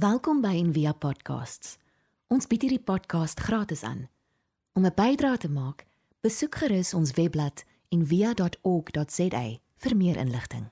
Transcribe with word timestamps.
Welkom 0.00 0.38
by 0.40 0.54
Envia 0.56 0.94
Podcasts. 0.96 1.74
Ons 2.32 2.46
bied 2.48 2.62
hierdie 2.64 2.80
podcast 2.80 3.40
gratis 3.44 3.82
aan. 3.84 4.06
Om 4.72 4.86
'n 4.86 4.94
bydrae 4.96 5.36
te 5.36 5.48
maak, 5.52 5.84
besoek 6.24 6.54
gerus 6.54 6.94
ons 6.94 7.10
webblad 7.18 7.64
en 7.92 8.06
via.org.za 8.06 9.42
vir 9.82 9.96
meer 9.96 10.16
inligting. 10.16 10.70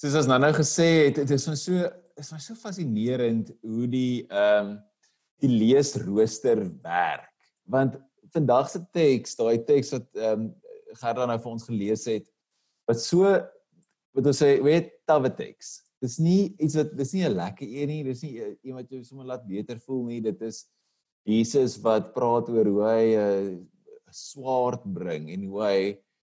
Soos 0.00 0.14
ons 0.14 0.26
nou 0.26 0.38
nou 0.38 0.52
gesê 0.56 1.04
het, 1.04 1.14
dit 1.14 1.30
is 1.30 1.48
my 1.48 1.54
so 1.54 1.90
is 2.16 2.32
my 2.32 2.38
so 2.38 2.54
fascinerend 2.54 3.52
hoe 3.60 3.86
die 3.86 4.24
ehm 4.30 4.66
um, 4.66 4.78
die 5.42 5.50
leesrooster 5.50 6.62
werk. 6.82 7.34
Want 7.64 7.98
vandag 8.32 8.70
se 8.70 8.80
teks, 8.92 9.36
daai 9.36 9.58
teks 9.64 9.90
wat 9.90 10.08
ehm 10.14 10.40
um, 10.40 10.54
Gerda 10.92 11.26
nou 11.26 11.38
vir 11.38 11.52
ons 11.52 11.68
gelees 11.68 12.04
het, 12.04 12.24
wat 12.86 13.00
so 13.00 13.24
wat 14.14 14.26
ons 14.26 14.42
sê, 14.42 14.62
weet 14.62 14.94
tawe 15.04 15.28
teks. 15.28 15.85
Dis 16.06 16.20
nie 16.22 16.54
iets 16.62 16.76
wat 16.78 16.92
dis 16.94 17.12
nie 17.16 17.24
'n 17.26 17.34
lekker 17.34 17.66
een 17.66 17.88
nie, 17.90 18.02
dis 18.04 18.22
nie 18.22 18.34
een 18.38 18.74
wat 18.74 18.90
jou 18.90 19.02
sommer 19.02 19.26
laat 19.26 19.46
beter 19.46 19.80
voel 19.80 20.04
nie. 20.06 20.20
Dit 20.20 20.42
is 20.42 20.66
Jesus 21.26 21.78
wat 21.82 22.12
praat 22.14 22.48
oor 22.48 22.68
hoe 22.70 22.82
hy 22.86 23.04
'n 23.14 23.18
uh, 23.18 23.56
swaard 24.10 24.84
bring 24.94 25.30
en 25.34 25.48
hoe 25.50 25.62
hy 25.62 25.80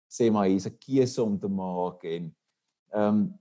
sê 0.07 0.31
maar 0.31 0.48
hier's 0.48 0.67
'n 0.67 0.77
keuse 0.79 1.23
om 1.23 1.39
te 1.39 1.48
maak 1.48 2.03
en 2.03 2.31
ehm 2.93 3.09
um, 3.09 3.34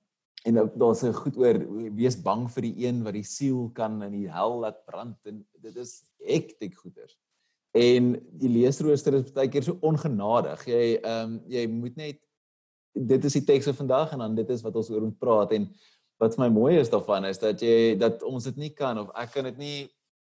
en 0.44 0.54
daar's 0.76 1.04
'n 1.04 1.12
goed 1.12 1.36
oor 1.36 1.56
wees 1.94 2.16
bang 2.16 2.50
vir 2.50 2.62
die 2.62 2.86
een 2.86 3.04
wat 3.04 3.14
die 3.14 3.24
siel 3.24 3.70
kan 3.72 4.02
in 4.02 4.12
die 4.12 4.28
hel 4.28 4.60
laat 4.60 4.84
brand 4.86 5.16
en 5.24 5.46
dit 5.62 5.76
is 5.76 6.02
hektiek 6.18 6.74
goeders. 6.74 7.16
En 7.74 8.14
die 8.40 8.48
leesrooster 8.48 9.14
is 9.14 9.32
baie 9.32 9.48
keer 9.48 9.62
so 9.62 9.78
ongenadig. 9.80 10.66
Jy 10.66 10.98
ehm 10.98 11.22
um, 11.22 11.40
jy 11.48 11.66
moet 11.66 11.96
net 11.96 12.18
dit 12.94 13.24
is 13.24 13.32
die 13.32 13.44
teks 13.44 13.66
van 13.70 13.74
vandag 13.74 14.12
en 14.12 14.18
dan 14.18 14.34
dit 14.34 14.50
is 14.50 14.62
wat 14.62 14.76
ons 14.76 14.90
oor 14.90 15.02
moet 15.02 15.18
praat 15.18 15.52
en 15.52 15.70
wat 16.22 16.36
vir 16.36 16.44
my 16.44 16.50
mooi 16.54 16.78
is 16.78 16.90
daarvan 16.92 17.24
is 17.24 17.38
dat 17.38 17.62
jy 17.62 17.96
dat 17.98 18.22
ons 18.22 18.44
dit 18.44 18.56
nie 18.56 18.72
kan 18.74 18.98
of 18.98 19.10
ek 19.14 19.34
kan 19.36 19.44
dit 19.50 19.58
nie 19.58 19.78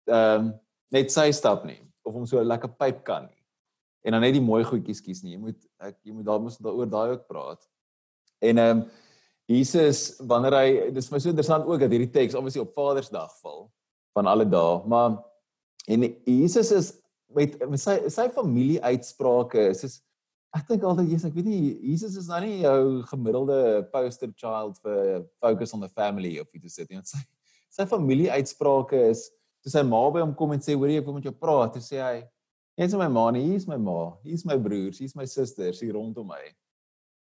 ehm 0.09 0.49
um, 0.49 0.53
net 0.93 1.13
sy 1.13 1.31
stap 1.33 1.65
nie 1.65 1.81
of 2.05 2.15
om 2.15 2.27
so 2.27 2.41
'n 2.41 2.49
lekker 2.49 2.69
pyp 2.77 3.05
kan 3.05 3.25
nie 3.25 3.43
en 4.03 4.17
dan 4.17 4.25
net 4.25 4.35
die 4.37 4.43
mooi 4.45 4.63
goedjies 4.67 5.03
kies 5.03 5.23
nie. 5.23 5.37
Jy 5.37 5.41
moet 5.43 5.59
ek 5.83 5.97
jy 6.03 6.15
moet 6.17 6.27
daar 6.27 6.43
moet 6.43 6.59
daaroor 6.59 6.91
daai 6.91 7.15
ook 7.15 7.27
praat. 7.31 7.63
En 8.43 8.59
ehm 8.59 8.83
um, 8.83 8.85
Jesus 9.51 10.21
wanneer 10.31 10.55
hy 10.55 10.91
dis 10.95 11.11
my 11.11 11.19
so 11.19 11.29
interessant 11.29 11.67
ook 11.67 11.81
dat 11.83 11.91
hierdie 11.91 12.13
teks 12.15 12.37
obviously 12.39 12.63
op 12.63 12.71
Vadersdag 12.77 13.33
val 13.43 13.67
van 14.17 14.29
alle 14.31 14.47
dae, 14.49 14.77
maar 14.89 15.19
en 15.91 16.07
Jesus 16.25 16.71
is 16.73 16.93
met, 17.35 17.57
met 17.69 17.81
sy 17.81 17.97
sy 18.09 18.29
familie 18.33 18.79
uitsprake 18.81 19.67
is 19.73 19.83
is 19.89 19.97
ek 20.57 20.67
dink 20.69 20.83
altyd 20.85 21.13
Jesus, 21.13 21.29
ek 21.31 21.37
weet 21.39 21.49
nie 21.49 21.77
Jesus 21.93 22.17
is 22.21 22.29
nou 22.29 22.41
nie 22.45 22.59
jou 22.63 22.81
gemiddelde 23.09 23.61
poster 23.93 24.33
child 24.37 24.77
vir 24.85 25.25
focus 25.41 25.73
on 25.77 25.85
the 25.85 25.89
family 25.89 26.39
of 26.43 26.51
iets 26.53 26.79
sê 26.79 26.89
nie. 26.89 27.01
Sy 27.07 27.23
sy 27.73 27.87
familie 27.89 28.29
uitsprake 28.29 28.99
is 29.09 29.31
toe 29.65 29.73
sy 29.73 29.81
ma 29.87 30.03
by 30.13 30.21
hom 30.21 30.35
kom 30.37 30.53
en 30.53 30.61
sê 30.61 30.77
hoor 30.77 30.93
jy 30.93 31.01
ek 31.01 31.09
wil 31.09 31.17
met 31.17 31.29
jou 31.29 31.33
praat, 31.33 31.73
toe 31.73 31.85
sê 31.85 32.03
hy 32.03 32.17
Jy 32.73 32.87
is 32.89 32.95
my 32.97 33.09
ma, 33.13 33.27
hier 33.37 33.59
is 33.59 33.67
my 33.69 33.77
ma, 33.77 34.15
hier 34.25 34.33
is 34.33 34.47
my 34.49 34.57
broers, 34.57 34.97
hier 34.97 35.11
is 35.11 35.17
my 35.17 35.27
susters 35.29 35.83
hier 35.85 35.93
rondom 35.93 36.31
my. 36.33 36.41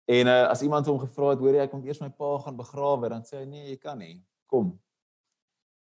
En 0.06 0.30
uh, 0.30 0.52
as 0.52 0.62
iemand 0.62 0.86
hom 0.86 1.00
gevra 1.02 1.32
het, 1.32 1.42
hoor 1.42 1.58
jy 1.58 1.64
ek 1.66 1.74
moet 1.74 1.88
eers 1.90 2.02
my 2.04 2.12
pa 2.14 2.36
gaan 2.44 2.60
begrawe, 2.60 3.10
dan 3.10 3.26
sê 3.26 3.40
hy 3.40 3.48
nee, 3.50 3.64
jy 3.72 3.80
kan 3.82 3.98
nie. 3.98 4.20
Kom. 4.52 4.76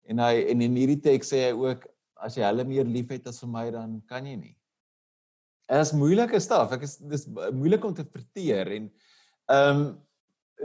En 0.09 0.23
hy 0.25 0.47
en 0.49 0.65
in 0.65 0.79
hierdie 0.81 0.97
teks 1.05 1.29
sê 1.35 1.43
hy 1.45 1.53
ook 1.53 1.85
as 2.25 2.37
jy 2.39 2.45
hulle 2.47 2.65
meer 2.65 2.89
liefhet 2.89 3.29
as 3.29 3.43
vir 3.43 3.51
my 3.53 3.67
dan 3.75 3.99
kan 4.09 4.25
jy 4.25 4.35
nie. 4.39 4.55
En 5.71 5.79
dit 5.79 5.85
is 5.87 5.95
moeilike 5.95 6.39
staf. 6.43 6.73
Ek 6.75 6.85
is 6.87 6.97
dis 6.97 7.27
moeilik 7.55 7.83
om 7.87 7.95
te 7.95 8.05
verteer 8.05 8.71
en 8.79 8.89
ehm 9.51 9.83
um, 9.83 9.85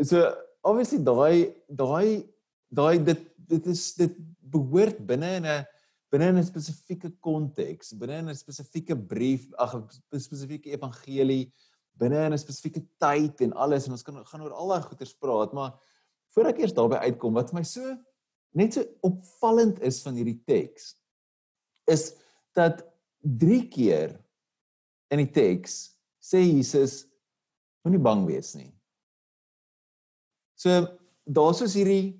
so 0.07 0.23
obviously 0.63 1.01
daai 1.03 1.55
daai 1.67 2.23
daai 2.71 2.99
dit 3.03 3.25
dit 3.49 3.67
is 3.73 3.83
dit 3.99 4.15
behoort 4.53 5.01
binne 5.07 5.31
in 5.41 5.47
'n 5.47 5.67
binne 6.13 6.33
'n 6.33 6.45
spesifieke 6.45 7.11
konteks, 7.21 7.93
binne 7.93 8.23
'n 8.23 8.35
spesifieke 8.35 8.97
brief, 8.97 9.49
ag 9.59 9.75
'n 9.77 10.21
spesifieke 10.21 10.71
evangelie, 10.71 11.53
binne 11.99 12.31
'n 12.31 12.39
spesifieke 12.39 12.83
tyd 12.99 13.41
en 13.41 13.53
alles 13.53 13.87
en 13.87 13.93
ons 13.93 14.03
kan 14.03 14.25
gaan 14.25 14.43
oor 14.43 14.53
al 14.53 14.69
daai 14.69 14.83
goeters 14.83 15.15
praat, 15.15 15.53
maar 15.53 15.75
voordat 16.35 16.55
ek 16.55 16.61
eers 16.61 16.77
daarby 16.77 16.97
uitkom 17.09 17.35
wat 17.35 17.53
my 17.53 17.63
so 17.63 17.97
net 18.55 18.75
so 18.75 18.85
opvallend 19.03 19.81
is 19.81 20.03
van 20.03 20.15
hierdie 20.15 20.41
teks 20.47 20.95
is 21.89 22.15
dat 22.57 22.85
3 23.23 23.69
keer 23.69 24.17
in 25.13 25.23
die 25.23 25.33
teks 25.33 25.79
sê 26.21 26.43
Jesus 26.45 27.03
moenie 27.85 28.03
bang 28.03 28.25
wees 28.29 28.55
nie. 28.57 28.71
So 30.59 30.83
daar's 31.25 31.61
soos 31.63 31.77
hierdie 31.79 32.17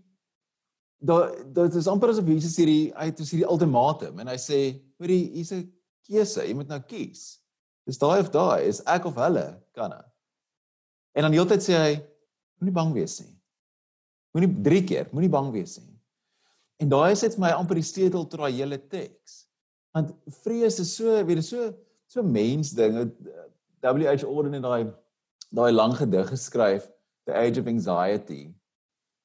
daar 0.99 1.31
dit 1.55 1.75
is 1.79 1.89
amper 1.91 2.13
asof 2.13 2.29
Jesus 2.31 2.57
hierdie 2.59 2.93
hy 2.95 3.11
het 3.11 3.21
hierdie 3.23 3.49
ultimatum 3.49 4.23
en 4.23 4.31
hy 4.33 4.39
sê 4.41 4.61
hoorie 4.99 5.29
hier's 5.35 5.53
'n 5.53 5.67
keuse 6.09 6.47
jy 6.47 6.55
moet 6.55 6.69
nou 6.69 6.81
kies. 6.81 7.41
Dis 7.87 7.99
daai 7.99 8.21
of 8.21 8.31
daai 8.33 8.69
is 8.69 8.83
ek 8.87 9.07
of 9.07 9.17
hulle 9.17 9.47
kan 9.75 9.93
hy 9.93 10.05
en 11.15 11.27
dan 11.27 11.35
heeltyd 11.35 11.63
sê 11.63 11.75
hy 11.75 11.95
moenie 12.61 12.75
bang 12.75 12.93
wees 12.95 13.21
nie. 13.21 13.35
Moenie 14.35 14.63
drie 14.63 14.85
keer 14.85 15.09
moenie 15.13 15.31
bang 15.31 15.53
wees 15.53 15.79
nie. 15.79 15.97
En 16.79 16.89
daai 16.89 17.13
is 17.13 17.25
dit 17.27 17.39
my 17.39 17.51
amper 17.51 17.79
die 17.79 17.87
sleutel 17.87 18.27
tot 18.27 18.41
daai 18.41 18.55
hele 18.55 18.79
teks. 18.79 19.47
Want 19.95 20.13
vrees 20.45 20.79
is 20.79 20.95
so 20.95 21.17
weet 21.27 21.41
jy 21.41 21.47
so 21.47 21.73
so 22.09 22.25
mens 22.25 22.73
ding 22.77 22.99
WH 23.85 24.25
Auden 24.27 24.59
in 24.59 24.65
daai 24.65 24.89
daai 25.55 25.73
lang 25.73 25.95
gedig 25.97 26.33
geskryf 26.35 26.89
the 27.29 27.37
age 27.37 27.61
of 27.61 27.67
anxiety 27.67 28.49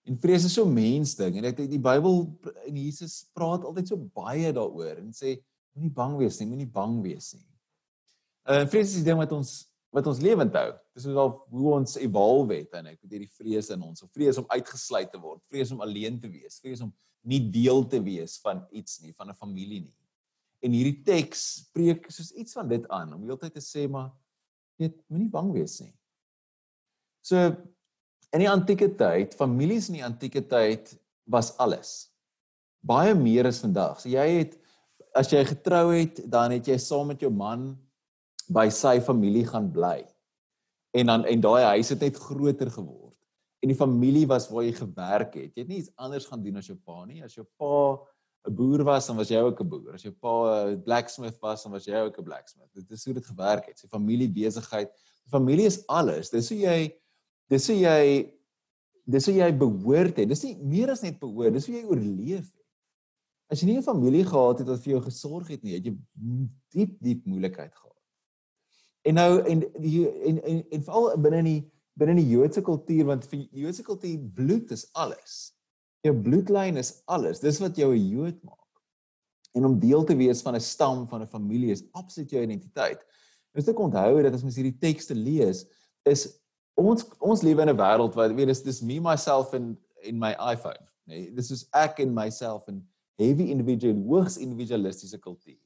En 0.04 0.20
vrees 0.20 0.44
is 0.44 0.54
so 0.54 0.66
mens 0.68 1.16
ding 1.16 1.38
en 1.40 1.48
ek 1.48 1.62
die 1.72 1.80
Bybel 1.80 2.26
en 2.68 2.76
Jesus 2.76 3.22
praat 3.36 3.64
altyd 3.64 3.94
so 3.94 4.10
baie 4.16 4.50
daaroor 4.56 5.00
en 5.00 5.14
sê 5.16 5.38
moenie 5.74 5.94
bang 5.96 6.18
wees 6.20 6.40
nie, 6.42 6.48
moenie 6.50 6.68
bang 6.68 6.98
wees 7.06 7.32
nie. 7.38 7.46
Uh 8.44 8.66
vrees 8.68 8.92
is 8.92 9.00
die 9.00 9.08
ding 9.08 9.22
wat 9.22 9.32
ons 9.36 9.62
wat 9.94 10.10
ons 10.10 10.20
lewend 10.26 10.56
hou. 10.58 10.74
Dis 10.98 11.06
hoe 11.08 11.28
hoe 11.54 11.72
ons 11.78 11.96
evolve 12.02 12.58
het 12.58 12.76
en 12.82 12.92
ek 12.92 12.98
het 12.98 13.16
hierdie 13.16 13.32
vrees 13.32 13.70
in 13.72 13.86
ons, 13.86 14.04
of 14.04 14.12
vrees 14.12 14.40
om 14.42 14.50
uitgesluit 14.52 15.12
te 15.14 15.22
word, 15.22 15.40
vrees 15.54 15.72
om 15.72 15.84
alleen 15.86 16.20
te 16.20 16.28
wees, 16.28 16.60
vrees 16.60 16.84
om 16.84 16.92
nie 17.24 17.40
deel 17.54 17.86
te 17.88 18.02
wees 18.04 18.36
van 18.44 18.66
iets 18.76 19.00
nie, 19.06 19.14
van 19.16 19.32
'n 19.32 19.40
familie 19.40 19.86
nie. 19.86 20.00
En 20.64 20.72
hierdie 20.72 21.04
teks 21.04 21.70
preek 21.76 22.08
soos 22.12 22.32
iets 22.40 22.56
van 22.56 22.70
dit 22.72 22.86
aan 22.88 23.14
om 23.16 23.26
heeltyd 23.28 23.58
te 23.58 23.64
sê 23.64 23.88
maar 23.92 24.12
weet 24.80 24.96
moenie 25.12 25.30
bang 25.32 25.52
wees 25.56 25.80
nie. 25.84 25.94
So 27.24 27.52
In 28.34 28.42
die 28.42 28.50
antieke 28.50 28.90
tyd, 28.98 29.36
families 29.38 29.92
in 29.92 30.00
die 30.00 30.06
antieke 30.06 30.42
tyd 30.50 30.96
was 31.30 31.52
alles. 31.62 32.10
Baie 32.82 33.14
meer 33.16 33.46
as 33.46 33.62
vandag. 33.62 34.00
So 34.02 34.10
jy 34.10 34.26
het 34.40 34.58
as 35.14 35.30
jy 35.30 35.44
getrou 35.46 35.92
het, 35.94 36.24
dan 36.26 36.56
het 36.56 36.66
jy 36.66 36.80
saam 36.82 37.12
met 37.12 37.22
jou 37.22 37.30
man 37.30 37.76
by 38.50 38.66
sy 38.74 38.98
familie 39.06 39.46
gaan 39.46 39.70
bly. 39.76 40.00
En 40.98 41.12
dan 41.12 41.26
en 41.30 41.44
daai 41.46 41.62
huis 41.76 41.94
het 41.94 42.02
net 42.02 42.18
groter 42.18 42.72
geword. 42.74 43.14
En 43.62 43.70
die 43.70 43.78
familie 43.78 44.26
was 44.28 44.50
waar 44.50 44.66
jy 44.66 44.74
gewerk 44.80 45.38
het. 45.38 45.54
Jy 45.54 45.62
het 45.62 45.70
nie 45.70 45.84
iets 45.84 45.94
anders 46.02 46.26
gaan 46.26 46.42
doen 46.42 46.58
as 46.58 46.72
jou 46.72 46.80
pa 46.82 47.06
nie. 47.06 47.22
As 47.22 47.38
jou 47.38 47.46
pa 47.62 48.02
'n 48.44 48.56
boer 48.56 48.84
was, 48.84 49.08
dan 49.08 49.16
was 49.16 49.30
jy 49.30 49.40
ook 49.40 49.60
'n 49.62 49.68
boer. 49.68 49.94
As 49.94 50.04
jou 50.04 50.14
pa 50.14 50.68
'n 50.68 50.82
blacksmith 50.84 51.40
was, 51.40 51.64
dan 51.64 51.72
was 51.72 51.86
jy 51.86 51.96
ook 51.96 52.18
'n 52.18 52.24
blacksmith. 52.24 52.74
Dit 52.74 52.92
is 52.92 53.06
hoe 53.06 53.14
dit 53.14 53.26
gewerk 53.26 53.66
het. 53.66 53.80
Sy 53.80 53.88
familie 53.88 54.30
besigheid. 54.30 54.90
Die 55.24 55.32
familie 55.32 55.66
is 55.66 55.88
alles. 55.88 56.30
Dis 56.30 56.50
hoe 56.50 56.60
jy 56.60 56.94
dis 57.48 57.68
hoe 57.68 57.78
jy 57.78 58.34
dis 59.06 59.26
hoe 59.26 59.36
jy 59.36 59.58
behoort 59.58 60.18
het. 60.18 60.30
Dis 60.30 60.44
nie 60.44 60.58
meer 60.58 60.92
as 60.92 61.02
net 61.02 61.20
behoort, 61.20 61.54
dis 61.54 61.68
hoe 61.68 61.76
jy 61.76 61.86
oorleef 61.86 62.52
het. 62.52 62.66
As 63.52 63.62
jy 63.62 63.68
nie 63.68 63.78
'n 63.78 63.84
familie 63.84 64.26
gehad 64.26 64.60
het 64.60 64.68
wat 64.68 64.84
vir 64.84 64.94
jou 64.94 65.02
gesorg 65.02 65.48
het 65.48 65.64
nie, 65.64 65.74
het 65.74 65.86
jy 65.86 65.98
diep 66.74 66.98
diep 67.00 67.26
moeilikheid 67.26 67.74
gehad. 67.76 68.00
En 69.04 69.14
nou 69.14 69.42
en 69.42 69.60
die 69.80 70.10
en 70.10 70.44
en, 70.44 70.64
en 70.70 70.84
veral 70.84 71.18
binne 71.18 71.38
in 71.38 71.46
die 71.46 71.72
binne 71.94 72.12
in 72.12 72.24
die 72.26 72.32
Joodse 72.36 72.62
kultuur 72.62 73.06
want 73.06 73.26
vir 73.26 73.48
Joodse 73.52 73.84
kultuur 73.84 74.20
bloed 74.34 74.72
is 74.72 74.88
alles. 74.94 75.54
Jou 76.04 76.14
bloedlyn 76.20 76.78
is 76.78 76.98
alles. 77.08 77.40
Dis 77.40 77.62
wat 77.64 77.78
jou 77.80 77.94
'n 77.94 78.10
Jood 78.10 78.44
maak. 78.44 78.60
En 79.56 79.66
om 79.66 79.80
deel 79.80 80.04
te 80.04 80.16
wees 80.16 80.42
van 80.42 80.56
'n 80.56 80.60
stam, 80.60 81.08
van 81.08 81.22
'n 81.22 81.28
familie 81.28 81.72
is 81.72 81.84
absoluut 81.92 82.30
jou 82.30 82.44
identiteit. 82.44 83.06
Ons 83.54 83.66
moet 83.66 83.76
onthou 83.76 84.22
dat 84.22 84.34
as 84.34 84.44
ons 84.44 84.56
hierdie 84.56 84.78
tekste 84.80 85.16
lees, 85.16 85.66
is 86.04 86.40
ons 86.74 87.06
ons 87.20 87.42
lewe 87.42 87.62
in 87.62 87.70
'n 87.70 87.78
wêreld 87.78 88.16
waar 88.16 88.36
weet 88.36 88.48
dis 88.48 88.64
dis 88.64 88.82
me 88.82 89.00
myself 89.00 89.54
en 89.54 89.78
in 90.02 90.20
my 90.20 90.34
iPhone, 90.52 90.82
nê. 91.08 91.16
Nee, 91.16 91.32
dis 91.34 91.52
is 91.52 91.68
ek 91.72 92.00
en 92.00 92.14
myself 92.14 92.68
in 92.68 92.82
heavy 93.16 93.52
individual 93.52 93.96
hoogs 94.08 94.38
individualistiese 94.38 95.20
kultuur. 95.20 95.60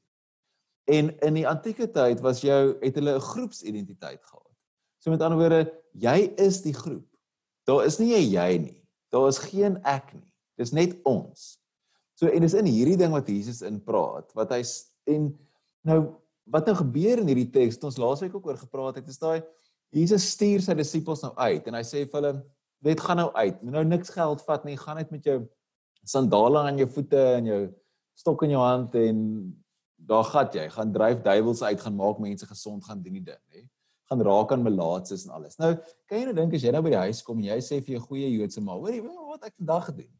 En 0.84 1.10
in 1.20 1.34
die 1.34 1.48
antieke 1.48 1.90
tyd 1.90 2.20
was 2.20 2.40
jou 2.40 2.76
het 2.80 2.94
hulle 2.94 3.16
'n 3.16 3.20
groepsidentiteit 3.20 4.24
gehad. 4.24 4.54
So 4.98 5.10
met 5.10 5.22
ander 5.22 5.38
woorde, 5.38 5.72
jy 5.92 6.32
is 6.36 6.62
die 6.62 6.74
groep. 6.74 7.06
Daar 7.64 7.84
is 7.84 7.98
nie 7.98 8.14
jy 8.30 8.58
nie. 8.58 8.84
Daar 9.08 9.28
is 9.28 9.38
geen 9.38 9.78
ek 9.84 10.12
nie. 10.14 10.27
Dis 10.58 10.74
net 10.74 10.96
ons. 11.08 11.48
So 12.18 12.30
en 12.30 12.42
dis 12.42 12.56
in 12.58 12.66
hierdie 12.66 12.98
ding 12.98 13.14
wat 13.14 13.28
Jesus 13.30 13.62
in 13.66 13.78
praat, 13.84 14.32
wat 14.36 14.52
hy 14.56 14.62
en 15.08 15.30
nou 15.86 16.00
wat 16.48 16.66
nou 16.66 16.74
gebeur 16.78 17.20
in 17.20 17.28
hierdie 17.28 17.50
teks, 17.52 17.76
ons 17.84 17.98
laasweek 18.00 18.32
ook 18.34 18.46
oor 18.48 18.56
gepraat 18.56 18.96
het, 18.98 19.08
is 19.12 19.20
daai 19.20 19.44
Jesus 19.94 20.26
stuur 20.34 20.62
sy 20.64 20.74
disippels 20.76 21.22
nou 21.24 21.32
uit 21.36 21.66
en 21.68 21.76
hy 21.76 21.84
sê 21.84 22.04
vir 22.04 22.18
hulle 22.18 22.32
net 22.84 23.00
gaan 23.04 23.20
nou 23.20 23.28
uit. 23.34 23.62
Moet 23.62 23.76
nou 23.78 23.84
niks 23.88 24.12
geld 24.14 24.42
vat 24.46 24.66
nie, 24.68 24.76
gaan 24.80 24.98
net 25.00 25.12
met 25.14 25.24
jou 25.28 25.38
sandale 26.08 26.64
aan 26.64 26.80
jou 26.80 26.88
voete 26.98 27.22
en 27.38 27.48
jou 27.48 27.62
stok 28.18 28.44
in 28.46 28.54
jou 28.56 28.62
hand 28.64 28.94
en 28.98 29.24
daar 30.08 30.26
gat 30.28 30.54
jy, 30.56 30.68
gaan 30.72 30.92
dryf 30.94 31.22
duiwels 31.24 31.62
uit, 31.64 31.80
gaan 31.80 31.96
maak 31.98 32.20
mense 32.22 32.46
gesond, 32.48 32.84
gaan 32.86 33.02
doen 33.02 33.18
die 33.18 33.26
ding, 33.26 33.42
hè. 33.54 33.64
Gaan 34.08 34.22
raak 34.24 34.52
aan 34.54 34.62
melaatses 34.64 35.26
en 35.26 35.34
alles. 35.36 35.58
Nou, 35.60 35.74
kan 36.08 36.20
jy 36.20 36.28
nou 36.30 36.36
dink 36.38 36.54
as 36.56 36.62
jy 36.64 36.70
nou 36.72 36.80
by 36.86 36.94
die 36.94 37.02
huis 37.08 37.20
kom 37.26 37.42
en 37.42 37.50
jy 37.50 37.58
sê 37.64 37.80
vir 37.82 37.98
jou 37.98 38.04
goeie 38.06 38.30
Joodse 38.30 38.62
ma, 38.64 38.78
hoorie, 38.78 39.02
wat 39.04 39.50
ek 39.50 39.58
vandag 39.58 39.90
gedoen? 39.90 40.12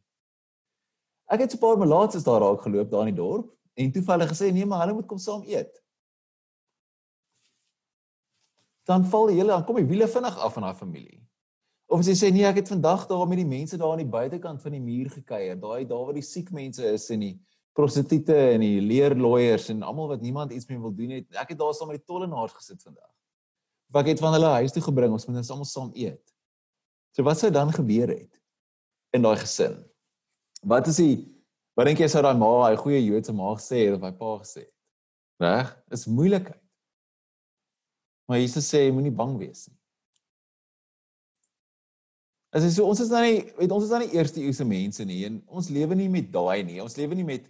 Ek 1.29 1.45
het 1.45 1.53
so 1.53 1.57
'n 1.57 1.61
paar 1.61 1.79
melaatses 1.79 2.25
daar 2.25 2.41
raak 2.41 2.63
geloop 2.63 2.91
daar 2.91 3.07
in 3.07 3.15
die 3.15 3.23
dorp 3.23 3.53
en 3.75 3.93
toe 3.93 4.03
hulle 4.03 4.27
gesê 4.27 4.53
nee, 4.53 4.67
maar 4.67 4.81
hulle 4.81 4.95
moet 4.95 5.07
kom 5.07 5.19
saam 5.19 5.43
eet. 5.43 5.83
Dan 8.85 9.05
val 9.05 9.27
die 9.27 9.37
hele 9.37 9.53
dan 9.53 9.65
kom 9.65 9.77
die 9.77 9.85
wiele 9.85 10.09
vinnig 10.09 10.39
af 10.39 10.53
van 10.53 10.63
daai 10.63 10.75
familie. 10.75 11.21
Of 11.87 12.01
as 12.01 12.07
jy 12.07 12.17
sê 12.17 12.33
nee, 12.33 12.45
ek 12.45 12.57
het 12.57 12.69
vandag 12.69 13.07
daar 13.07 13.29
met 13.29 13.39
die 13.41 13.47
mense 13.49 13.77
daar 13.77 13.93
aan 13.93 14.05
die 14.05 14.13
buitekant 14.13 14.63
van 14.63 14.73
die 14.73 14.81
muur 14.81 15.11
gekuier, 15.11 15.57
daai 15.61 15.87
daar 15.87 16.05
waar 16.05 16.15
die 16.15 16.23
siek 16.23 16.51
mense 16.51 16.85
is 16.85 17.11
en 17.11 17.21
die 17.21 17.35
prostituie 17.73 18.37
en 18.55 18.61
die 18.61 18.81
leerloiers 18.81 19.69
en 19.73 19.83
almal 19.83 20.09
wat 20.09 20.21
niemand 20.21 20.53
iets 20.53 20.67
mee 20.67 20.81
wil 20.81 20.93
doen 20.93 21.11
het. 21.11 21.29
Ek 21.33 21.49
het 21.49 21.59
daar 21.59 21.75
saam 21.75 21.89
met 21.89 22.01
die 22.01 22.09
tollenaars 22.09 22.53
gesit 22.53 22.83
vandag. 22.83 23.09
Of 23.89 24.01
ek 24.03 24.13
het 24.13 24.21
van 24.21 24.33
hulle 24.37 24.51
huis 24.59 24.73
toe 24.73 24.83
gebring, 24.83 25.13
ons 25.17 25.25
moet 25.29 25.41
ons 25.41 25.53
almal 25.55 25.69
saam 25.69 25.93
eet. 25.95 26.35
So 27.17 27.25
wat 27.25 27.41
sou 27.41 27.51
dan 27.51 27.73
gebeur 27.73 28.13
het 28.13 28.41
in 29.17 29.25
daai 29.25 29.39
gesin? 29.41 29.79
Wat 30.63 30.89
is 30.91 30.97
die 30.97 31.17
wat 31.79 31.87
dink 31.87 32.01
jy 32.03 32.09
sou 32.11 32.23
daai 32.23 32.35
ma, 32.35 32.49
daai 32.65 32.81
goeie 32.81 32.99
Joodse 33.05 33.33
ma 33.33 33.53
gesê 33.55 33.85
het 33.87 33.95
of 33.95 34.03
hy 34.03 34.11
pa 34.19 34.33
gesê 34.41 34.65
het? 34.65 34.75
Reg? 35.39 35.69
Is 35.95 36.09
moeilikheid. 36.11 36.59
Maar 38.29 38.41
Jesus 38.43 38.67
sê 38.67 38.83
jy 38.85 38.95
moenie 38.95 39.15
bang 39.15 39.37
wees 39.39 39.69
nie. 39.69 39.77
As 42.53 42.65
jy 42.65 42.73
so 42.73 42.89
ons 42.89 43.01
is 43.05 43.13
dan 43.13 43.25
nie 43.27 43.45
weet 43.61 43.73
ons 43.77 43.87
is 43.87 43.93
dan 43.93 44.03
nie 44.03 44.17
eerste 44.17 44.41
eeuse 44.43 44.65
mense 44.67 45.05
nie 45.05 45.21
en 45.29 45.39
ons 45.47 45.69
lewe 45.73 45.97
nie 45.97 46.09
met 46.13 46.33
daai 46.33 46.65
nie. 46.67 46.81
Ons 46.83 46.99
lewe 46.99 47.17
nie 47.19 47.27
met 47.29 47.47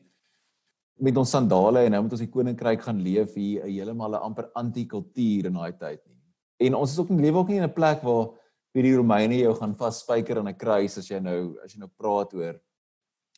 met 0.98 1.16
ons 1.20 1.30
sandale 1.30 1.84
en 1.86 1.94
nou 1.94 2.00
moet 2.04 2.14
ons 2.16 2.22
die 2.24 2.32
koninkryk 2.34 2.82
gaan 2.82 3.00
leef 3.04 3.36
hier 3.38 3.62
'n 3.64 3.70
heeltemal 3.70 4.16
'n 4.18 4.24
amper 4.28 4.50
anti-kultuur 4.54 5.46
in 5.46 5.54
daai 5.54 5.72
tyd 5.72 6.00
nie. 6.06 6.18
En 6.66 6.74
ons 6.74 6.90
is 6.90 6.98
ook 6.98 7.10
nie 7.10 7.22
lewe 7.22 7.38
ook 7.38 7.48
nie 7.48 7.58
in 7.58 7.64
'n 7.64 7.72
plek 7.72 8.02
waar 8.02 8.34
vir 8.74 8.82
die 8.82 8.96
Romeine 8.96 9.38
jou 9.38 9.54
gaan 9.54 9.74
vasspyker 9.74 10.38
aan 10.38 10.48
'n 10.48 10.58
kruis 10.58 10.98
as 10.98 11.08
jy 11.08 11.20
nou 11.20 11.56
as 11.64 11.72
jy 11.72 11.78
nou 11.80 11.90
praat 11.96 12.34
oor 12.34 12.60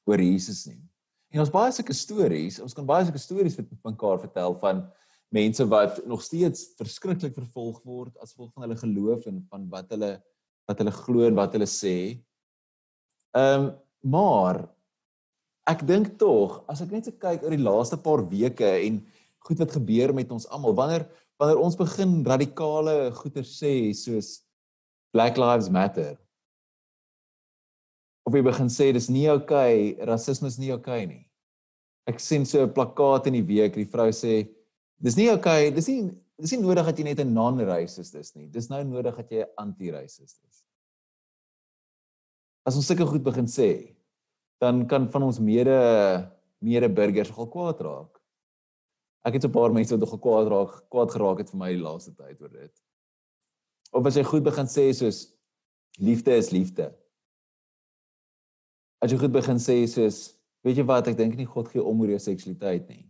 oor 0.08 0.23
Jesus 0.23 0.64
nie. 0.69 0.81
En 1.31 1.43
ons 1.44 1.52
baie 1.52 1.73
sulke 1.75 1.94
stories, 1.94 2.58
ons 2.62 2.75
kan 2.75 2.87
baie 2.87 3.06
sulke 3.06 3.20
stories 3.23 3.56
met 3.61 3.70
mekaar 3.87 4.19
vertel 4.23 4.56
van 4.62 4.82
mense 5.31 5.67
wat 5.70 6.00
nog 6.11 6.23
steeds 6.26 6.73
verskriklik 6.79 7.37
vervolg 7.37 7.79
word 7.87 8.17
as 8.19 8.32
gevolg 8.35 8.50
van 8.56 8.67
hulle 8.67 8.79
geloof 8.81 9.29
en 9.31 9.38
van 9.52 9.69
wat 9.70 9.93
hulle 9.94 10.17
wat 10.70 10.82
hulle 10.82 10.94
glo 10.94 11.26
en 11.26 11.38
wat 11.38 11.55
hulle 11.56 11.70
sê. 11.70 11.97
Ehm 13.37 13.70
um, 13.70 13.70
maar 14.00 14.62
ek 15.69 15.82
dink 15.85 16.14
tog 16.17 16.62
as 16.73 16.81
ek 16.81 16.93
net 16.94 17.06
so 17.06 17.17
kyk 17.20 17.43
oor 17.44 17.52
die 17.52 17.61
laaste 17.61 17.99
paar 18.00 18.23
weke 18.31 18.64
en 18.87 19.02
goed 19.44 19.61
wat 19.61 19.75
gebeur 19.76 20.14
met 20.17 20.31
ons 20.32 20.47
almal 20.49 20.73
wanneer 20.79 21.05
wanneer 21.41 21.61
ons 21.61 21.76
begin 21.76 22.14
radikale 22.25 22.94
goeie 23.19 23.44
sê 23.44 23.75
soos 23.97 24.38
Black 25.12 25.37
Lives 25.41 25.69
Matter 25.69 26.17
of 28.31 28.38
jy 28.38 28.44
begin 28.47 28.71
sê 28.71 28.93
dis 28.94 29.11
nie 29.11 29.27
oukei 29.32 29.43
okay, 29.43 30.06
rasisme 30.06 30.47
is 30.47 30.59
nie 30.62 30.71
oukei 30.71 31.03
okay 31.03 31.06
nie 31.11 31.27
ek 32.06 32.23
sien 32.23 32.47
so 32.47 32.62
'n 32.62 32.75
plakkaat 32.79 33.27
in 33.27 33.38
die 33.41 33.47
week 33.53 33.75
die 33.75 33.91
vrou 33.91 34.09
sê 34.15 34.47
dis 35.03 35.17
nie 35.19 35.29
oukei 35.35 35.69
okay, 35.69 35.71
dis 35.75 35.88
nie 35.91 36.11
dis 36.38 36.55
nie 36.55 36.62
nodig 36.62 36.87
dat 36.87 36.99
jy 36.99 37.05
net 37.05 37.21
'n 37.21 37.35
non-racist 37.35 38.15
is 38.15 38.37
nie 38.37 38.47
dis 38.47 38.71
nou 38.71 38.82
nodig 38.85 39.17
dat 39.17 39.31
jy 39.31 39.43
'n 39.43 39.55
anti-racist 39.59 40.38
is 40.49 40.62
as 42.67 42.77
ons 42.77 42.87
sulke 42.87 43.06
goed 43.06 43.25
begin 43.27 43.50
sê 43.50 43.97
dan 44.61 44.87
kan 44.87 45.11
van 45.11 45.23
ons 45.23 45.41
mede 45.41 45.81
mede 46.61 46.88
burgers 46.93 47.31
nogal 47.33 47.49
kwaad 47.49 47.81
raak. 47.81 48.21
Ek 49.25 49.35
het 49.35 49.43
so 49.43 49.49
'n 49.49 49.53
paar 49.53 49.73
mense 49.73 49.91
wat 49.91 50.00
nogal 50.00 50.19
kwaad 50.19 50.49
raak, 50.49 50.73
kwaad 50.91 51.11
geraak 51.11 51.38
het 51.38 51.50
vir 51.50 51.59
my 51.59 51.73
die 51.73 51.83
laaste 51.83 52.12
tyd 52.15 52.41
oor 52.41 52.49
dit. 52.49 52.75
Of 53.93 54.06
as 54.06 54.17
jy 54.17 54.25
goed 54.25 54.44
begin 54.44 54.67
sê 54.67 54.93
soos 54.93 55.33
liefde 55.99 56.37
is 56.37 56.50
liefde. 56.50 56.94
As 59.00 59.12
jy 59.12 59.19
goed 59.20 59.32
begin 59.32 59.61
sê 59.61 59.81
soos 59.88 60.37
weet 60.64 60.76
jy 60.76 60.85
wat, 60.85 61.08
ek 61.08 61.17
dink 61.17 61.38
nie 61.38 61.49
God 61.49 61.70
gee 61.73 61.82
om 61.82 62.02
oor 62.02 62.12
jou 62.12 62.20
seksualiteit 62.20 62.88
nie. 62.93 63.06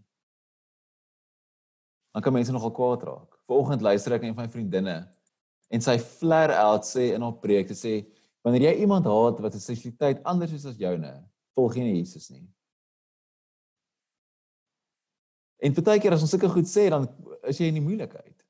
Dan 2.14 2.22
kan 2.22 2.34
mense 2.34 2.54
nogal 2.54 2.72
kwaad 2.75 3.02
raak. 3.06 3.34
Vanoggend 3.50 3.82
luister 3.82 4.14
ek 4.14 4.22
na 4.22 4.31
een 4.31 4.38
van 4.38 4.46
my 4.46 4.52
vriendinne 4.52 4.96
en 5.70 5.82
sy 5.82 5.96
flare 6.02 6.56
out 6.58 6.87
sê 6.87 7.12
in 7.14 7.22
haar 7.22 7.37
preek 7.42 7.69
te 7.70 7.76
sê 7.78 8.00
wanneer 8.42 8.70
jy 8.70 8.81
iemand 8.82 9.06
haat 9.06 9.42
wat 9.42 9.54
'n 9.54 9.62
seksualiteit 9.62 10.22
anders 10.25 10.52
is 10.52 10.66
as 10.66 10.78
joune, 10.78 11.12
volg 11.54 11.76
jy 11.76 11.84
nie 11.84 11.98
Jesus 11.98 12.31
nie. 12.31 12.46
En 15.60 15.75
baie 15.75 16.00
keer 16.00 16.12
as 16.12 16.22
ons 16.22 16.31
sulke 16.31 16.48
goed 16.48 16.64
sê, 16.64 16.88
dan 16.88 17.06
is 17.44 17.58
jy 17.60 17.69
in 17.69 17.75
die 17.75 17.84
moeilikheid. 17.84 18.46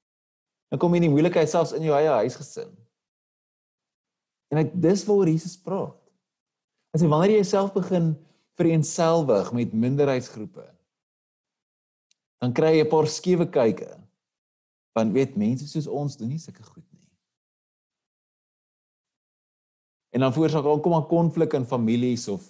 Dan 0.70 0.78
kom 0.78 0.92
jy 0.92 1.02
in 1.02 1.08
die 1.08 1.14
moeilikheid 1.14 1.50
selfs 1.50 1.72
in 1.72 1.82
jou 1.82 1.94
eie 1.96 2.12
huisgesin. 2.22 2.70
En 4.50 4.62
dit 4.62 4.82
dis 4.82 5.04
waar 5.04 5.26
Jesus 5.28 5.56
praat. 5.58 5.99
As 6.90 7.02
jy 7.02 7.08
wanneer 7.08 7.36
jy 7.36 7.42
jouself 7.44 7.72
begin 7.74 8.12
vereenselwig 8.58 9.52
met 9.54 9.72
minderheidsgroepe, 9.72 10.66
dan 12.40 12.54
kry 12.56 12.78
jy 12.78 12.84
'n 12.84 12.90
paar 12.90 13.06
skewe 13.06 13.46
kyke. 13.46 13.90
Want 14.96 15.12
weet 15.14 15.36
mense 15.36 15.68
soos 15.68 15.86
ons 15.86 16.16
doen 16.16 16.28
nie 16.28 16.38
sulke 16.38 16.62
goed 16.62 16.84
nie. 16.92 17.06
En 20.10 20.20
dan 20.20 20.32
veroorsaak 20.32 20.64
al 20.64 20.80
kom 20.80 20.94
'n 20.94 21.06
konflik 21.06 21.54
in 21.54 21.64
families 21.64 22.28
of 22.28 22.42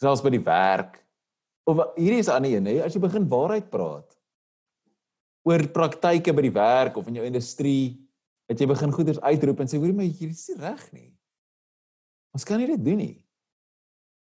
selfs 0.00 0.22
by 0.22 0.30
die 0.30 0.44
werk. 0.44 1.00
Of 1.66 1.76
hierdie 1.96 2.20
is 2.20 2.28
'n 2.28 2.36
ander 2.36 2.50
een, 2.50 2.66
hè, 2.66 2.84
as 2.84 2.94
jy 2.94 3.00
begin 3.00 3.28
waarheid 3.28 3.70
praat 3.70 4.10
oor 5.44 5.68
praktyke 5.68 6.32
by 6.32 6.42
die 6.42 6.56
werk 6.56 6.96
of 6.96 7.06
in 7.06 7.14
jou 7.14 7.24
industrie, 7.24 8.00
dat 8.48 8.58
jy 8.58 8.66
begin 8.66 8.92
goeders 8.92 9.20
uitroep 9.20 9.60
en 9.60 9.68
sê 9.68 9.78
hoor 9.78 9.92
my 9.92 10.04
hierdie 10.04 10.36
is 10.36 10.48
nie 10.48 10.56
reg 10.56 10.92
nie. 10.92 11.12
Ons 12.34 12.46
kan 12.46 12.58
nie 12.58 12.66
dit 12.66 12.82
doen 12.82 12.98
nie. 12.98 13.14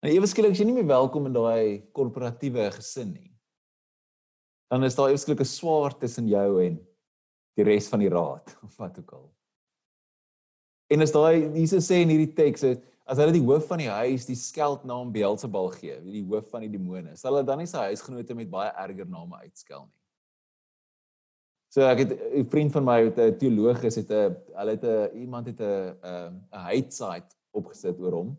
En 0.05 0.13
ewe 0.13 0.27
skielik 0.29 0.53
is 0.55 0.61
jy 0.61 0.67
nie 0.69 0.77
meer 0.77 0.87
welkom 0.87 1.27
in 1.27 1.35
daai 1.35 1.83
korporatiewe 1.95 2.69
gesin 2.77 3.11
nie. 3.11 3.31
Dan 4.71 4.87
is 4.87 4.95
daar 4.95 5.11
ewesklik 5.11 5.41
'n 5.41 5.45
swaar 5.45 5.97
tussen 5.99 6.27
jou 6.27 6.63
en 6.63 6.79
die 7.57 7.63
res 7.63 7.89
van 7.89 7.99
die 7.99 8.09
raad 8.09 8.55
of 8.63 8.77
wat 8.77 8.99
ook 8.99 9.11
al. 9.13 9.31
En 10.89 11.01
as 11.01 11.11
daai 11.11 11.51
Jesus 11.59 11.89
sê 11.89 12.01
in 12.01 12.09
hierdie 12.09 12.33
teks, 12.33 12.63
as 13.05 13.17
hulle 13.17 13.31
die 13.31 13.43
hoof 13.43 13.67
van 13.67 13.79
die 13.79 13.89
huis 13.89 14.25
die 14.25 14.35
skeldnaam 14.35 15.11
Beelzebul 15.11 15.71
gee, 15.71 15.99
die 16.01 16.23
hoof 16.23 16.49
van 16.49 16.61
die 16.61 16.71
demone, 16.71 17.15
sal 17.15 17.33
hulle 17.33 17.45
dan 17.45 17.57
nie 17.57 17.67
sy 17.67 17.91
huisgenote 17.91 18.35
met 18.35 18.49
baie 18.49 18.71
erger 18.71 19.07
name 19.07 19.35
uitskel 19.43 19.85
nie. 19.85 20.01
So 21.69 21.81
ek 21.81 21.99
het 21.99 22.11
'n 22.11 22.49
vriend 22.49 22.71
van 22.71 22.85
my 22.85 23.03
wat 23.03 23.17
'n 23.19 23.37
teoloog 23.37 23.83
is, 23.83 23.95
het 23.95 24.11
'n 24.11 24.35
hulle 24.55 24.71
het 24.71 24.83
'n 24.83 25.19
iemand 25.19 25.47
het 25.47 25.59
'n 25.59 25.97
'n 26.03 26.47
hate 26.51 26.91
site 26.91 27.36
opgesit 27.51 27.99
oor 27.99 28.11
hom. 28.11 28.35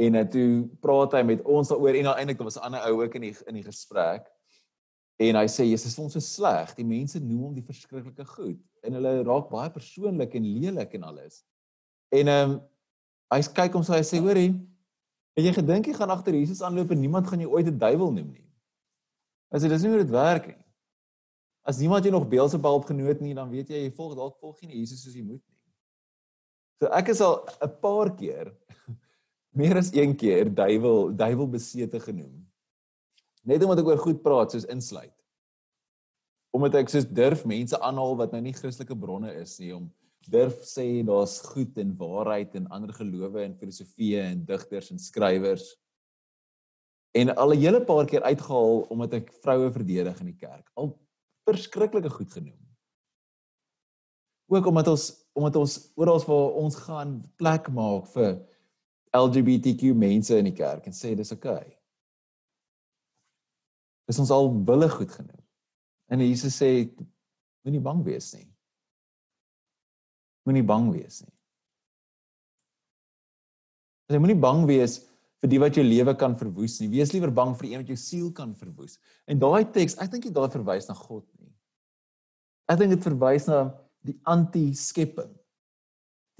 En 0.00 0.14
uh, 0.14 0.24
toe 0.32 0.68
praat 0.80 1.12
hy 1.12 1.22
met 1.22 1.42
ons 1.44 1.68
daaroor 1.68 1.94
en 1.94 2.06
uiteindelik 2.12 2.42
was 2.42 2.56
'n 2.56 2.66
ander 2.68 2.80
ou 2.88 3.02
ook 3.02 3.14
in 3.14 3.28
die 3.28 3.36
in 3.46 3.54
die 3.54 3.66
gesprek. 3.66 4.30
En 5.20 5.36
hy 5.36 5.46
sê 5.46 5.68
Jesus 5.68 5.92
is 5.92 5.98
ons 5.98 6.12
so 6.12 6.20
sleg. 6.20 6.74
Die 6.74 6.84
mense 6.84 7.20
noem 7.20 7.42
hom 7.42 7.54
die 7.54 7.66
verskriklike 7.66 8.24
goed 8.24 8.60
en 8.82 8.92
hulle 8.92 9.22
raak 9.22 9.50
baie 9.50 9.70
persoonlik 9.70 10.34
en 10.34 10.44
lelik 10.44 10.94
en 10.94 11.02
alles. 11.02 11.44
En 12.08 12.26
ehm 12.26 12.50
um, 12.50 12.60
hy 13.30 13.40
kyk 13.54 13.76
hom 13.78 13.84
so 13.86 13.94
hy 13.94 14.02
sê 14.02 14.18
hoorie 14.18 14.50
het 15.38 15.46
jy 15.46 15.52
gedink 15.54 15.86
jy 15.88 15.94
gaan 15.96 16.12
agter 16.12 16.34
Jesus 16.34 16.62
aanloop 16.66 16.90
en 16.94 17.00
niemand 17.00 17.28
gaan 17.30 17.42
jou 17.42 17.52
ooit 17.52 17.66
'n 17.66 17.78
duiwel 17.78 18.12
noem 18.12 18.32
nie 18.32 18.46
as 19.50 19.62
dit 19.62 19.70
is 19.70 19.82
nie 19.82 19.90
hoe 19.90 20.02
dit 20.02 20.10
werk 20.10 20.46
nie 20.46 20.64
as 21.62 21.78
niemand 21.78 22.04
jou 22.04 22.12
nog 22.12 22.28
Beelzebub 22.28 22.84
genoot 22.84 23.20
nie 23.20 23.34
dan 23.34 23.50
weet 23.50 23.68
jy 23.68 23.84
jy 23.86 23.92
volg 23.94 24.16
dalk 24.16 24.38
volg 24.40 24.60
nie 24.62 24.78
Jesus 24.78 25.02
soos 25.02 25.14
jy 25.14 25.22
moet 25.22 25.42
nie 25.46 25.59
so 26.80 26.90
ek 26.96 27.12
is 27.14 27.20
al 27.20 27.44
'n 27.60 27.72
paar 27.84 28.14
keer 28.16 28.52
meer 29.60 29.76
as 29.76 29.92
een 29.94 30.16
keer 30.16 30.50
duiwel 30.54 31.14
duiwel 31.16 31.48
besete 31.48 32.00
genoem 32.00 32.46
net 33.44 33.62
omdat 33.62 33.84
ek 33.84 33.92
oor 33.92 34.04
goed 34.08 34.22
praat 34.22 34.52
soos 34.52 34.68
insluit 34.68 35.16
omdat 36.50 36.74
ek 36.82 36.88
soos 36.90 37.06
durf 37.06 37.44
mense 37.46 37.78
aanhaal 37.78 38.16
wat 38.18 38.32
nou 38.34 38.42
nie 38.42 38.56
Christelike 38.56 38.96
bronne 38.98 39.32
is 39.38 39.58
nie 39.62 39.74
om 39.74 39.90
durf 40.28 40.64
sê 40.68 41.02
daar's 41.06 41.38
goed 41.40 41.78
en 41.80 41.94
waarheid 41.98 42.54
en 42.58 42.68
ander 42.74 42.92
gelowe 42.94 43.42
en 43.42 43.56
filosofie 43.58 44.18
en 44.20 44.44
digters 44.46 44.90
en 44.92 44.98
skrywers. 44.98 45.76
En 47.16 47.34
al 47.34 47.54
'n 47.54 47.60
hele 47.60 47.84
paar 47.84 48.06
keer 48.06 48.22
uitgehaal 48.22 48.86
omdat 48.90 49.14
ek 49.14 49.32
vroue 49.42 49.70
verdedig 49.72 50.20
in 50.20 50.26
die 50.26 50.38
kerk. 50.38 50.70
Al 50.76 50.98
verskriklike 51.48 52.10
goed 52.10 52.32
genoem. 52.32 52.60
Ook 54.48 54.66
omdat 54.66 54.88
ons 54.88 55.19
omdat 55.38 55.56
ons 55.60 55.76
oral 55.96 56.22
waar 56.26 56.56
ons 56.62 56.78
gaan 56.86 57.18
plek 57.38 57.68
maak 57.74 58.08
vir 58.14 58.38
LGBTQ 59.16 59.94
mense 59.94 60.36
in 60.38 60.50
die 60.50 60.56
kerk 60.56 60.86
en 60.86 60.96
sê 60.96 61.14
dis 61.18 61.32
oukei. 61.34 61.58
Okay. 61.58 61.76
Dis 64.10 64.18
ons 64.18 64.32
al 64.34 64.50
wille 64.66 64.88
goed 64.90 65.10
genoem. 65.14 65.42
En 66.10 66.22
Jesus 66.22 66.56
sê 66.58 66.70
moenie 67.62 67.82
bang 67.82 68.02
wees 68.06 68.32
nie 68.34 68.50
moenie 70.50 70.66
bang 70.66 70.90
wees 70.94 71.20
nie. 71.24 71.36
Jy 74.10 74.18
moenie 74.18 74.40
bang 74.42 74.64
wees 74.66 74.98
vir 75.40 75.52
die 75.52 75.60
wat 75.62 75.76
jou 75.78 75.84
lewe 75.86 76.14
kan 76.18 76.34
verwoes 76.38 76.80
nie. 76.80 76.90
Wees 76.92 77.12
liewer 77.14 77.30
bang 77.34 77.54
vir 77.58 77.68
een 77.70 77.82
wat 77.82 77.92
jou 77.92 77.98
siel 78.00 78.32
kan 78.36 78.56
verwoes. 78.58 78.98
En 79.30 79.38
daai 79.40 79.62
teks, 79.72 79.96
ek 80.02 80.10
dink 80.12 80.26
dit 80.26 80.34
daai 80.34 80.50
verwys 80.52 80.90
na 80.90 80.96
God 80.98 81.24
nie. 81.38 81.52
Ek 82.70 82.80
dink 82.80 82.96
dit 82.96 83.06
verwys 83.06 83.46
na 83.50 83.62
die 84.06 84.16
anti-skepping. 84.28 85.32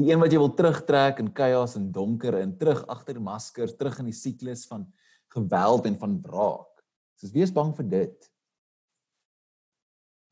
Die 0.00 0.09
een 0.11 0.21
wat 0.23 0.33
jy 0.33 0.40
wil 0.40 0.55
terugtrek 0.57 1.21
in 1.21 1.29
chaos 1.37 1.76
en 1.76 1.90
donker 1.93 2.38
en 2.40 2.57
terug 2.59 2.81
agter 2.88 3.21
maskers, 3.21 3.76
terug 3.76 3.99
in 4.00 4.09
die 4.09 4.17
siklus 4.17 4.64
van 4.71 4.87
geweld 5.35 5.87
en 5.90 5.99
van 6.00 6.17
wraak. 6.25 6.85
Soos 7.21 7.35
wees 7.35 7.52
bang 7.52 7.75
vir 7.76 7.88
dit. 7.90 8.31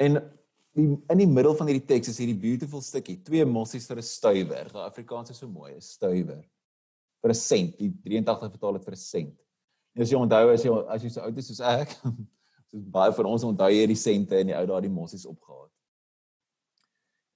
En 0.01 0.21
die 0.79 0.87
in 0.95 1.21
die 1.21 1.29
middel 1.29 1.57
van 1.59 1.69
hierdie 1.69 1.87
teks 1.89 2.13
is 2.13 2.21
hierdie 2.23 2.39
beautiful 2.39 2.81
stukkie, 2.85 3.19
twee 3.27 3.45
mossies 3.45 3.89
vir 3.91 3.99
'n 3.99 4.07
stuiwer. 4.07 4.71
Die 4.73 4.87
Afrikaans 4.87 5.31
is 5.31 5.39
so 5.39 5.49
mooi, 5.49 5.75
'n 5.75 5.81
stuiwer 5.81 6.45
vir 7.23 7.31
'n 7.31 7.35
sent. 7.35 7.79
Die 7.79 7.91
83 7.91 8.51
vertaal 8.53 8.79
dit 8.79 8.85
vir 8.85 8.95
'n 8.95 8.97
sent. 8.97 9.37
En 9.95 10.03
as 10.03 10.11
jy 10.11 10.17
onthou 10.17 10.53
as 10.53 10.65
jy 10.65 10.71
as 10.89 11.03
jy 11.03 11.11
so 11.11 11.21
oud 11.21 11.39
is 11.39 11.47
soos 11.47 11.61
ek, 11.61 11.97
soos 12.71 12.85
baie 12.85 13.13
van 13.13 13.27
ons 13.27 13.45
onthou 13.45 13.71
jy 13.71 13.87
die 13.87 13.97
sente 13.97 14.39
in 14.39 14.47
die 14.47 14.57
ou 14.57 14.67
dae 14.67 14.81
die 14.81 14.95
mossies 14.95 15.27
opgehaal. 15.27 15.69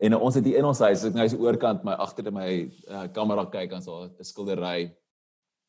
En 0.02 0.16
ons 0.18 0.34
het 0.34 0.44
hier 0.44 0.58
in 0.58 0.66
ons 0.66 0.80
huis, 0.82 1.04
ek 1.06 1.14
nou 1.14 1.24
is 1.28 1.36
oorkant 1.38 1.84
my 1.86 1.94
agter 2.02 2.32
my 2.34 2.48
uh, 2.90 3.04
kamera 3.14 3.44
kyk 3.46 3.76
aan 3.76 3.84
so 3.84 4.08
'n 4.08 4.26
skildery 4.26 4.90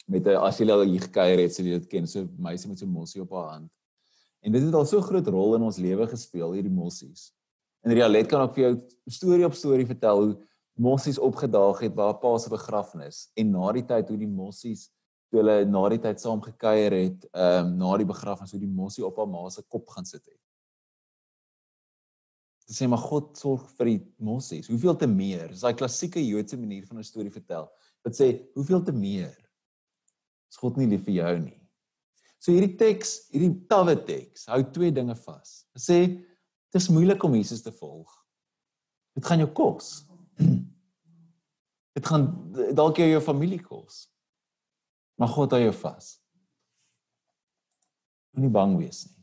met 0.09 0.25
'n 0.25 0.41
as 0.41 0.57
jy 0.57 0.65
al 0.71 0.81
hier 0.81 1.05
gekuier 1.05 1.39
het, 1.43 1.53
sê 1.53 1.61
jy 1.61 1.77
dit 1.77 1.87
ken, 1.89 2.07
so 2.07 2.25
meisie 2.37 2.69
met 2.69 2.79
so 2.79 2.85
'n 2.85 2.89
mossie 2.89 3.21
op 3.21 3.31
haar 3.31 3.49
hand. 3.53 3.69
En 4.41 4.51
dit 4.51 4.63
het 4.63 4.73
al 4.73 4.85
so 4.85 5.01
groot 5.01 5.27
rol 5.27 5.55
in 5.55 5.61
ons 5.61 5.77
lewe 5.77 6.07
gespeel 6.07 6.51
hierdie 6.51 6.73
mossies. 6.73 7.31
En 7.85 7.91
Rialet 7.91 8.27
kan 8.27 8.41
ook 8.41 8.55
vir 8.55 8.63
jou 8.63 8.73
storie 9.07 9.45
op 9.45 9.53
storie 9.53 9.85
vertel 9.85 10.17
hoe 10.23 10.37
mossies 10.75 11.19
opgedaag 11.19 11.79
het 11.79 11.95
by 11.95 12.01
haar 12.01 12.19
pa 12.19 12.37
se 12.37 12.49
begrafnis 12.49 13.29
en 13.35 13.51
na 13.51 13.71
die 13.71 13.85
tyd 13.85 14.09
hoe 14.09 14.17
die 14.17 14.27
mossies 14.27 14.89
toe 15.29 15.41
hulle 15.41 15.65
na 15.65 15.89
die 15.89 15.99
tyd 15.99 16.19
saam 16.19 16.41
gekuier 16.41 16.91
het, 16.91 17.27
ehm 17.33 17.67
um, 17.67 17.77
na 17.77 17.97
die 17.97 18.05
begrafnis 18.05 18.51
hoe 18.51 18.59
die 18.59 18.75
mossie 18.81 19.05
op 19.05 19.17
haar 19.17 19.27
ma 19.27 19.49
se 19.49 19.61
kop 19.61 19.87
gaan 19.89 20.05
sit 20.05 20.25
het. 20.25 20.39
Dit 22.67 22.77
sê 22.77 22.88
maar 22.88 23.01
God 23.03 23.34
sorg 23.38 23.65
vir 23.77 23.89
die 23.91 24.00
mossies. 24.24 24.70
Hoeveel 24.72 24.96
te 25.00 25.08
meer? 25.10 25.50
Dis 25.51 25.63
daai 25.65 25.75
klassieke 25.77 26.22
Joodse 26.24 26.58
manier 26.58 26.86
van 26.88 27.00
'n 27.00 27.03
storie 27.03 27.32
vertel. 27.32 27.67
Wat 28.03 28.15
sê, 28.15 28.48
hoeveel 28.55 28.84
te 28.84 28.91
meer? 28.91 29.36
Is 30.51 30.58
God 30.58 30.77
nie 30.77 30.88
lief 30.88 31.03
vir 31.05 31.13
jou 31.13 31.39
nie? 31.39 31.60
So 32.39 32.51
hierdie 32.51 32.75
teks, 32.77 33.29
hierdie 33.32 33.67
tawwe 33.67 33.96
teks, 33.96 34.46
hou 34.51 34.63
twee 34.75 34.91
dinge 34.91 35.15
vas. 35.15 35.65
Dit 35.74 35.84
sê 35.84 36.00
dit 36.08 36.82
is 36.82 36.89
moeilik 36.89 37.24
om 37.24 37.36
Jesus 37.36 37.62
te 37.62 37.72
volg. 37.72 38.12
Dit 39.15 39.25
gaan 39.25 39.39
jou 39.39 39.51
kos. 39.51 40.05
Dit 41.93 42.05
gaan 42.10 42.25
dalk 42.74 42.98
jou 42.98 43.22
familie 43.22 43.62
kos. 43.62 44.08
Maar 45.15 45.29
God 45.29 45.51
hou 45.51 45.62
jou 45.62 45.74
vas. 45.84 46.08
Moenie 48.34 48.50
bang 48.50 48.77
wees 48.79 49.03
nie. 49.05 49.20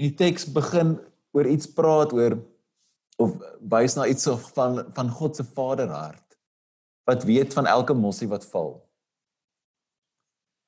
Die 0.00 0.12
teks 0.16 0.46
begin 0.46 0.94
oor 1.36 1.46
iets 1.46 1.68
praat 1.70 2.12
oor 2.12 2.38
of 3.20 3.36
wys 3.60 3.96
na 3.96 4.06
iets 4.08 4.26
of 4.30 4.50
van 4.56 4.82
van 4.96 5.10
God 5.10 5.36
se 5.36 5.44
vaderhart 5.44 6.38
wat 7.08 7.26
weet 7.26 7.52
van 7.52 7.66
elke 7.66 7.94
mossie 7.94 8.28
wat 8.28 8.46
val. 8.52 8.76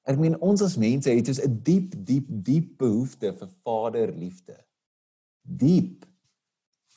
Ek 0.09 0.19
meen 0.19 0.35
ons 0.43 0.63
as 0.65 0.77
mense 0.81 1.11
het 1.11 1.27
dus 1.27 1.43
'n 1.43 1.61
diep 1.63 1.95
diep 2.07 2.27
diep 2.29 2.79
behoefte 2.79 3.33
vir 3.33 3.51
vaderliefde. 3.65 4.57
Diep. 5.43 6.07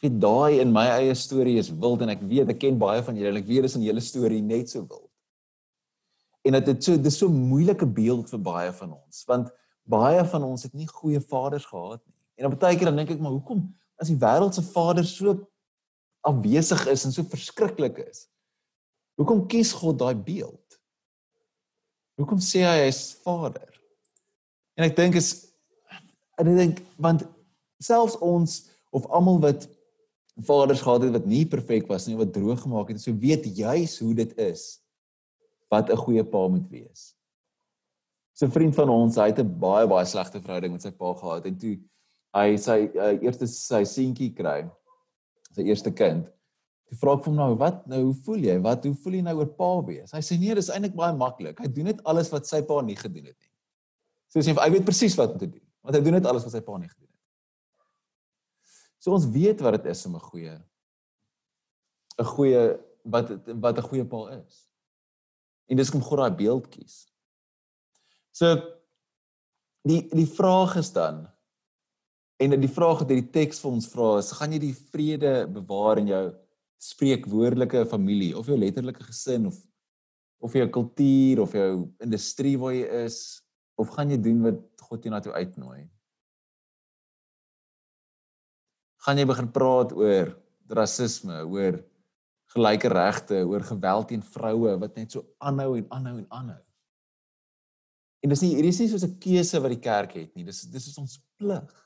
Ek 0.01 0.19
daai 0.21 0.59
in 0.61 0.71
my 0.71 0.85
eie 0.99 1.13
storie 1.15 1.57
is 1.57 1.69
wild 1.69 2.01
en 2.01 2.09
ek 2.09 2.21
weet 2.21 2.49
ek 2.49 2.59
ken 2.59 2.77
baie 2.77 3.01
van 3.03 3.15
julle 3.15 3.29
en 3.29 3.41
ek 3.41 3.47
weet 3.47 3.65
dis 3.65 3.75
in 3.75 3.85
julle 3.85 4.01
storie 4.01 4.41
net 4.41 4.69
so 4.69 4.81
wild. 4.81 5.11
En 6.45 6.53
dit 6.53 6.67
het 6.67 6.83
so 6.83 6.97
dis 6.97 7.17
so 7.17 7.29
moeilike 7.29 7.85
beeld 7.85 8.29
vir 8.29 8.39
baie 8.39 8.71
van 8.71 8.93
ons 8.93 9.23
want 9.25 9.49
baie 9.83 10.25
van 10.25 10.43
ons 10.43 10.63
het 10.63 10.73
nie 10.73 10.87
goeie 10.87 11.21
vaders 11.21 11.65
gehad 11.65 12.01
nie. 12.05 12.14
En 12.35 12.49
op 12.49 12.59
baie 12.59 12.77
keer 12.77 12.89
dan 12.91 12.99
dink 12.99 13.15
ek 13.15 13.21
maar 13.23 13.35
hoekom 13.35 13.63
as 14.01 14.11
die 14.11 14.19
wêreld 14.19 14.55
se 14.55 14.63
vader 14.73 15.05
so 15.07 15.37
afwesig 16.25 16.87
is 16.91 17.05
en 17.07 17.13
so 17.15 17.23
verskriklik 17.31 18.01
is? 18.03 18.25
Hoekom 19.19 19.45
kies 19.47 19.71
God 19.71 19.99
daai 20.01 20.15
beeld? 20.15 20.79
Hoekom 22.19 22.41
sê 22.43 22.63
hy 22.63 22.75
hy 22.83 22.89
is 22.91 23.15
vader? 23.23 23.69
En 24.75 24.87
ek 24.87 24.95
dink 24.97 25.15
is 25.19 25.31
en 26.39 26.51
ek 26.51 26.59
dink 26.59 26.83
want 26.99 27.23
selfs 27.83 28.17
ons 28.23 28.65
of 28.95 29.07
almal 29.15 29.39
wat 29.43 29.67
vaders 30.43 30.83
gehad 30.83 31.05
het 31.05 31.13
wat 31.15 31.27
nie 31.27 31.45
perfek 31.47 31.87
was 31.87 32.07
nie, 32.07 32.17
wat 32.19 32.33
droog 32.35 32.59
gemaak 32.63 32.91
het, 32.91 32.99
so 32.99 33.15
weet 33.15 33.47
juis 33.55 33.95
hoe 34.03 34.13
dit 34.17 34.31
is 34.41 34.81
wat 35.71 35.89
'n 35.89 35.97
goeie 35.97 36.23
pa 36.23 36.47
moet 36.47 36.67
wees. 36.69 37.15
So 38.35 38.45
'n 38.45 38.51
vriend 38.51 38.75
van 38.75 38.89
ons, 38.89 39.15
hy 39.15 39.31
het 39.31 39.39
'n 39.39 39.59
baie 39.59 39.87
baie 39.87 40.05
slegte 40.05 40.41
verhouding 40.41 40.73
met 40.73 40.81
sy 40.81 40.91
pa 40.91 41.13
gehad 41.13 41.45
en 41.45 41.57
toe 41.57 41.79
hy 42.35 42.55
sy 42.59 42.79
uh, 42.91 43.13
eerste 43.23 43.47
sy 43.47 43.83
seentjie 43.87 44.33
kry 44.35 44.65
sy 45.55 45.63
eerste 45.69 45.91
kind. 45.95 46.27
Ek 46.91 46.99
vra 46.99 47.15
hom 47.15 47.37
nou 47.37 47.53
wat 47.59 47.85
nou 47.89 48.01
hoe 48.09 48.15
voel 48.27 48.43
jy? 48.49 48.55
Wat 48.63 48.83
hoe 48.85 48.95
voel 49.03 49.17
jy 49.17 49.23
nou 49.25 49.37
oor 49.39 49.51
pa 49.57 49.71
wees? 49.87 50.11
Hy 50.13 50.21
sê 50.25 50.37
nee 50.39 50.55
dis 50.57 50.69
eintlik 50.73 50.97
baie 50.97 51.15
maklik. 51.17 51.61
Hy 51.63 51.69
doen 51.71 51.89
net 51.89 52.03
alles 52.05 52.29
wat 52.33 52.49
sy 52.49 52.61
pa 52.67 52.81
nie 52.85 52.97
gedoen 52.99 53.31
het 53.31 53.37
nie. 53.39 53.51
So 54.29 54.43
sê 54.43 54.55
hy 54.57 54.69
weet 54.73 54.87
presies 54.87 55.15
wat 55.19 55.35
om 55.35 55.41
te 55.41 55.49
doen 55.49 55.63
want 55.85 55.93
hy 55.93 56.01
doen 56.01 56.15
net 56.17 56.25
alles 56.25 56.41
wat 56.47 56.55
sy 56.55 56.63
pa 56.65 56.79
nie 56.81 56.89
gedoen 56.89 57.11
het. 57.11 58.71
So 58.97 59.13
ons 59.13 59.27
weet 59.29 59.59
wat 59.61 59.77
dit 59.77 59.91
is 59.91 60.05
om 60.09 60.15
'n 60.17 60.27
goeie 60.29 60.55
'n 62.17 62.25
goeie 62.25 62.63
wat 63.05 63.29
wat 63.47 63.77
'n 63.77 63.87
goeie 63.89 64.05
pa 64.05 64.21
is. 64.33 64.65
En 65.69 65.77
dis 65.77 65.89
kom 65.89 66.01
God 66.01 66.19
daai 66.19 66.37
beeld 66.37 66.67
kies. 66.69 67.05
So 68.31 68.55
die 69.85 70.09
die 70.09 70.27
vraag 70.27 70.75
is 70.77 70.91
dan 70.91 71.27
En 72.43 72.51
die 72.59 72.71
vraag 72.71 72.99
wat 72.99 73.11
hierdie 73.11 73.31
teks 73.31 73.61
vir 73.63 73.71
ons 73.71 73.87
vra 73.87 74.09
is, 74.19 74.33
gaan 74.35 74.51
jy 74.55 74.59
die 74.59 74.75
vrede 74.75 75.33
bewaar 75.55 76.01
in 76.01 76.09
jou 76.11 76.23
spreekwoordelike 76.83 77.85
familie 77.87 78.33
of 78.35 78.49
jou 78.51 78.57
letterlike 78.59 79.03
gesin 79.07 79.47
of 79.51 79.61
of 80.43 80.53
jou 80.53 80.65
kultuur 80.69 81.39
of 81.41 81.53
jou 81.55 81.69
industrie 82.03 82.57
waar 82.59 82.73
jy 82.75 83.05
is 83.05 83.15
of 83.81 83.89
gaan 83.95 84.11
jy 84.11 84.17
doen 84.21 84.43
wat 84.43 84.59
God 84.83 85.07
jou 85.07 85.13
na 85.13 85.21
toe 85.23 85.33
uitnooi? 85.33 85.87
Gaan 89.07 89.21
jy 89.21 89.25
begin 89.31 89.47
praat 89.55 89.95
oor 89.95 90.35
rasisme, 90.75 91.39
oor 91.49 91.79
gelyke 92.53 92.91
regte, 92.91 93.39
oor 93.47 93.63
geweld 93.65 94.11
teen 94.11 94.27
vroue 94.35 94.75
wat 94.83 94.99
net 94.99 95.15
so 95.15 95.25
aanhou 95.39 95.79
en 95.79 95.87
aanhou 95.97 96.19
en 96.19 96.29
aanhou? 96.29 96.61
En 98.21 98.33
dis 98.35 98.43
nie 98.43 98.53
hierdie 98.57 98.75
is 98.75 98.83
nie 98.83 98.91
soos 98.91 99.07
'n 99.07 99.17
keuse 99.23 99.61
wat 99.63 99.73
die 99.73 99.81
kerk 99.81 100.13
het 100.19 100.35
nie. 100.35 100.43
Dis 100.43 100.61
dis 100.67 100.87
is 100.91 100.97
ons 100.97 101.17
plig 101.39 101.84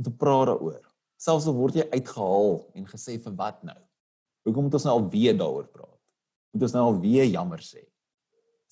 om 0.00 0.06
te 0.06 0.16
praat 0.16 0.48
daaroor. 0.48 0.80
Selfs 1.20 1.46
al 1.50 1.56
word 1.58 1.76
jy 1.76 1.84
uitgehaal 1.92 2.54
en 2.78 2.88
gesê 2.88 3.18
vir 3.20 3.36
wat 3.36 3.60
nou? 3.68 3.76
Hoekom 4.48 4.66
moet 4.66 4.76
ons 4.78 4.86
nou 4.88 4.94
al 4.96 5.08
weer 5.12 5.36
daaroor 5.36 5.68
praat? 5.68 5.98
Moet 6.54 6.64
ons 6.66 6.76
nou 6.76 6.84
al 6.88 7.00
weer 7.02 7.28
jammer 7.28 7.60
sê? 7.60 7.84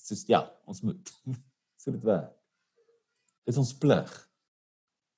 Dis 0.08 0.24
ja, 0.30 0.40
ons 0.64 0.80
moet. 0.86 1.12
so 1.80 1.92
dit 1.92 2.06
werk. 2.08 2.32
Dit 3.44 3.52
is 3.52 3.60
ons 3.60 3.74
plig. 3.76 4.14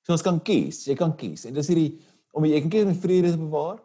So 0.03 0.11
ons 0.17 0.25
kan 0.25 0.41
kies, 0.43 0.83
jy 0.89 0.97
kan 0.99 1.13
kies 1.15 1.45
en 1.47 1.55
dis 1.55 1.71
hierdie 1.71 1.93
om 2.35 2.43
jy 2.47 2.59
kan 2.63 2.73
kies 2.73 2.89
om 2.89 2.99
vrede 2.99 3.31
te 3.31 3.39
bewaar 3.39 3.79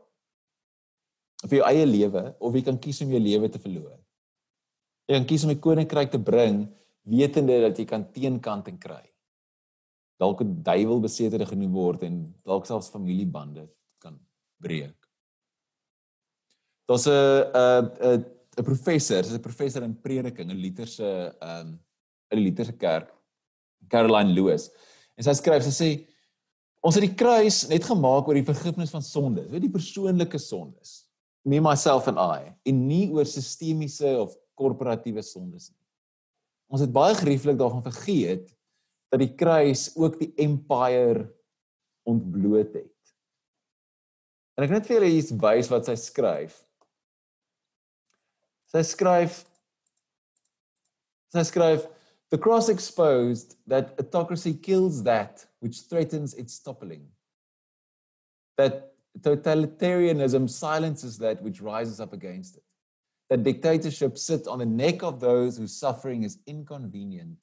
of 1.44 1.52
jou 1.52 1.62
eie 1.68 1.86
lewe 1.86 2.24
of 2.40 2.56
jy 2.56 2.62
kan 2.66 2.78
kies 2.82 3.02
om 3.04 3.12
jou 3.14 3.22
lewe 3.22 3.50
te 3.52 3.62
verloor. 3.62 3.98
Jy 5.06 5.20
kan 5.20 5.28
kies 5.30 5.44
om 5.46 5.52
die 5.52 5.62
koninkryk 5.62 6.10
te 6.10 6.18
bring 6.18 6.64
wetende 7.06 7.60
dat 7.68 7.78
jy 7.78 7.86
kan 7.86 8.08
teenkant 8.10 8.66
en 8.72 8.80
kry 8.82 9.04
dalk 10.20 10.40
'n 10.40 10.62
duiwel 10.62 11.00
besetere 11.00 11.46
genoem 11.46 11.72
word 11.72 12.02
en 12.02 12.34
dalk 12.44 12.66
selfs 12.66 12.90
familiebande 12.90 13.68
kan 13.98 14.18
breek. 14.60 14.96
Daar's 16.88 17.06
'n 17.06 17.12
'n 17.54 18.24
'n 18.58 18.64
professor, 18.64 19.22
sy's 19.22 19.36
'n 19.36 19.42
professor 19.42 19.82
in 19.82 20.00
prediking 20.00 20.50
in 20.50 20.60
Lutherse 20.60 21.36
ehm 21.40 21.66
um, 21.66 21.80
in 22.30 22.38
die 22.38 22.46
Lutherse 22.48 22.72
kerk, 22.72 23.12
Caroline 23.88 24.32
Lewis. 24.32 24.70
En 25.16 25.24
sy 25.24 25.32
skryf, 25.32 25.62
sy 25.62 25.74
sê 25.74 25.90
ons 26.82 26.94
het 26.94 27.04
die 27.04 27.14
kruis 27.14 27.68
net 27.68 27.84
gemaak 27.84 28.26
oor 28.26 28.34
die 28.34 28.46
vergifnis 28.46 28.90
van 28.90 29.02
sondes, 29.02 29.50
weet 29.50 29.62
die 29.62 29.72
persoonlike 29.72 30.38
sondes. 30.38 31.04
Me 31.44 31.60
myself 31.60 32.08
and 32.08 32.18
I, 32.18 32.50
en 32.66 32.88
nie 32.88 33.06
oor 33.14 33.24
sistemiese 33.24 34.08
of 34.18 34.34
korporatiewe 34.58 35.22
sondes 35.22 35.70
nie. 35.70 35.82
Ons 36.72 36.82
het 36.82 36.92
baie 36.92 37.14
gerieflik 37.14 37.58
daarvan 37.60 37.84
vergeet 37.84 38.55
dat 39.16 39.24
die 39.24 39.34
kruis 39.38 39.88
ook 39.96 40.18
die 40.20 40.32
empire 40.44 41.26
ontbloot 42.06 42.76
het. 42.76 42.92
En 44.56 44.64
ek 44.66 44.72
net 44.72 44.86
vir 44.88 44.98
julle 44.98 45.10
hier 45.12 45.42
wys 45.42 45.70
wat 45.72 45.88
sy 45.88 45.96
skryf. 46.00 46.60
Sy 48.72 48.84
skryf 48.86 49.42
sy 51.34 51.42
skryf 51.44 51.88
the 52.30 52.38
cross 52.38 52.70
exposed 52.72 53.56
that 53.68 53.96
autocracy 54.00 54.54
kills 54.54 55.02
that 55.04 55.44
which 55.60 55.82
threatens 55.90 56.34
its 56.34 56.58
toppling. 56.62 57.04
That 58.56 58.94
totalitarianism 59.20 60.48
silences 60.48 61.18
that 61.18 61.42
which 61.42 61.60
rises 61.60 62.00
up 62.00 62.12
against 62.12 62.56
it. 62.56 62.66
that 63.28 63.42
dictatorship 63.42 64.18
sits 64.18 64.46
on 64.46 64.58
the 64.58 64.66
neck 64.66 65.02
of 65.02 65.20
those 65.20 65.56
whose 65.56 65.76
suffering 65.76 66.22
is 66.22 66.38
inconvenient, 66.46 67.38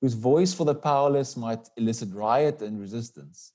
whose 0.00 0.14
voice 0.14 0.54
for 0.54 0.64
the 0.64 0.74
powerless 0.74 1.36
might 1.36 1.68
elicit 1.76 2.12
riot 2.12 2.62
and 2.62 2.80
resistance, 2.80 3.52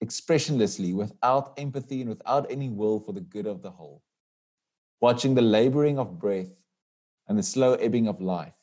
expressionlessly, 0.00 0.92
without 0.92 1.54
empathy 1.56 2.00
and 2.00 2.10
without 2.10 2.50
any 2.50 2.68
will 2.68 3.00
for 3.00 3.12
the 3.12 3.20
good 3.20 3.46
of 3.46 3.62
the 3.62 3.70
whole. 3.70 4.02
Watching 5.00 5.34
the 5.34 5.42
laboring 5.42 5.98
of 5.98 6.18
breath 6.18 6.52
and 7.28 7.38
the 7.38 7.42
slow 7.42 7.74
ebbing 7.74 8.06
of 8.06 8.20
life, 8.20 8.54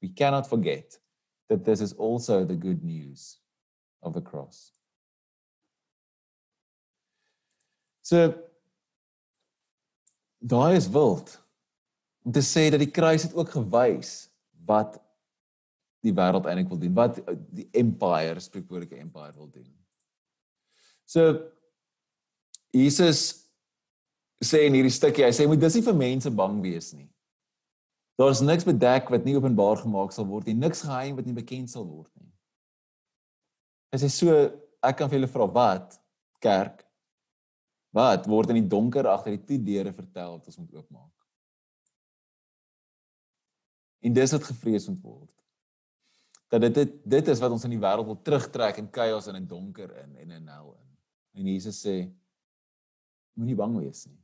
we 0.00 0.08
cannot 0.08 0.48
forget 0.48 0.96
that 1.48 1.64
this 1.64 1.80
is 1.80 1.92
also 1.94 2.44
the 2.44 2.54
good 2.54 2.84
news 2.84 3.38
of 4.02 4.14
the 4.14 4.20
cross. 4.20 4.72
So 8.02 8.34
daai 10.40 10.76
is 10.76 10.88
wild 10.88 11.34
om 12.24 12.32
te 12.32 12.40
sê 12.40 12.68
dat 12.70 12.80
die 12.80 12.90
kruis 12.92 13.24
het 13.26 13.34
ook 13.34 13.50
gewys 13.56 14.28
wat 14.68 15.00
die 16.04 16.14
wêreld 16.14 16.46
eintlik 16.46 16.70
wil 16.70 16.80
doen, 16.80 16.94
wat 16.96 17.20
die 17.54 17.66
empire, 17.76 18.40
spreekwoordelike 18.40 19.00
empire 19.00 19.34
wil 19.36 19.50
doen. 19.50 19.68
So 21.08 21.24
Jesus 22.74 23.48
sê 24.44 24.66
in 24.68 24.76
hierdie 24.76 24.94
stukkie, 24.94 25.24
hy 25.26 25.34
sê 25.34 25.48
moet 25.48 25.60
dis 25.62 25.78
nie 25.78 25.86
vir 25.86 25.96
mense 25.98 26.30
bang 26.30 26.58
wees 26.62 26.92
nie. 26.94 27.08
Daar's 28.18 28.42
niks 28.42 28.66
bedek 28.66 29.10
wat 29.10 29.24
nie 29.26 29.36
openbaar 29.38 29.80
gemaak 29.82 30.12
sal 30.14 30.26
word 30.28 30.46
nie, 30.50 30.58
niks 30.58 30.84
geheim 30.86 31.18
wat 31.18 31.26
nie 31.26 31.36
bekend 31.36 31.70
sal 31.72 31.86
word 31.86 32.10
nie. 32.18 32.30
Hy 33.94 34.02
sê 34.02 34.12
so, 34.12 34.36
ek 34.84 35.00
kan 35.00 35.10
vir 35.10 35.18
julle 35.18 35.32
vra 35.32 35.48
wat 35.50 35.96
kerk 36.44 36.84
Wat 37.94 38.26
word 38.28 38.52
in 38.52 38.60
die 38.60 38.68
donker 38.68 39.08
agter 39.08 39.34
die 39.34 39.44
toe 39.44 39.58
deure 39.64 39.92
vertel 39.96 40.36
wat 40.36 40.50
ons 40.50 40.58
moet 40.60 40.74
oopmaak? 40.76 41.14
En 44.04 44.14
dis 44.14 44.34
wat 44.36 44.48
gevrees 44.50 44.88
moet 44.90 45.00
word. 45.02 45.32
Dat 46.48 46.60
dit 46.64 46.74
dit, 46.74 46.94
dit 47.04 47.28
is 47.28 47.40
wat 47.42 47.52
ons 47.52 47.64
in 47.68 47.74
die 47.74 47.82
wêreld 47.82 48.08
wil 48.08 48.20
terugtrek 48.24 48.80
in 48.80 48.88
chaos 48.92 49.28
en 49.28 49.36
in 49.36 49.48
donker 49.48 49.90
in 50.04 50.16
en 50.16 50.30
in 50.38 50.48
hel 50.48 50.72
in. 50.72 50.88
En 51.40 51.50
Jesus 51.52 51.80
sê 51.84 51.98
moenie 53.36 53.56
bang 53.58 53.76
wees 53.78 54.06
nie. 54.08 54.18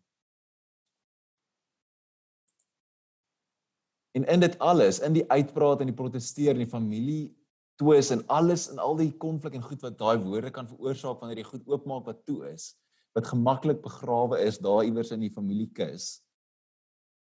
En 4.14 4.25
in 4.31 4.40
dit 4.40 4.59
alles, 4.62 5.00
in 5.02 5.16
die 5.16 5.26
uitpraat 5.31 5.83
en 5.83 5.90
die 5.90 5.97
proteseer 5.97 6.54
en 6.54 6.62
die 6.62 6.71
familie 6.71 7.35
twis 7.83 8.12
en 8.14 8.23
alles 8.31 8.69
en 8.71 8.78
al 8.78 8.95
die 8.97 9.11
konflik 9.19 9.57
en 9.59 9.64
goed 9.64 9.83
wat 9.83 9.97
daai 9.99 10.19
woorde 10.23 10.52
kan 10.54 10.69
veroorsaak 10.71 11.19
wanneer 11.21 11.43
jy 11.43 11.49
goed 11.49 11.66
oopmaak 11.66 12.07
wat 12.07 12.21
toe 12.28 12.45
is, 12.52 12.71
wat 13.14 13.26
gemaklik 13.26 13.83
begrawe 13.83 14.38
is 14.47 14.61
daar 14.62 14.85
iewers 14.87 15.11
in 15.14 15.25
die 15.26 15.33
familiekus 15.35 16.21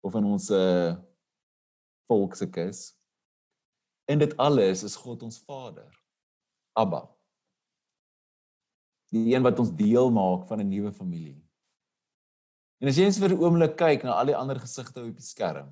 of 0.05 0.15
in 0.19 0.29
ons 0.35 0.51
uh 0.53 0.93
volk 2.11 2.35
En 4.05 4.19
dit 4.19 4.37
alles 4.37 4.83
is 4.83 4.95
God 4.99 5.23
ons 5.23 5.39
Vader. 5.47 5.89
Abba. 6.73 7.05
Die 9.13 9.35
een 9.35 9.45
wat 9.45 9.59
ons 9.61 9.71
deel 9.77 10.11
maak 10.11 10.47
van 10.49 10.59
'n 10.59 10.69
nuwe 10.69 10.91
familie. 10.91 11.39
En 12.81 12.87
as 12.87 12.97
jy 12.97 13.05
eens 13.05 13.19
vir 13.19 13.31
'n 13.31 13.39
oomblik 13.39 13.77
kyk 13.77 14.03
na 14.03 14.17
al 14.19 14.25
die 14.25 14.35
ander 14.35 14.59
gesigte 14.59 15.03
op 15.03 15.15
die 15.15 15.23
skerm. 15.23 15.69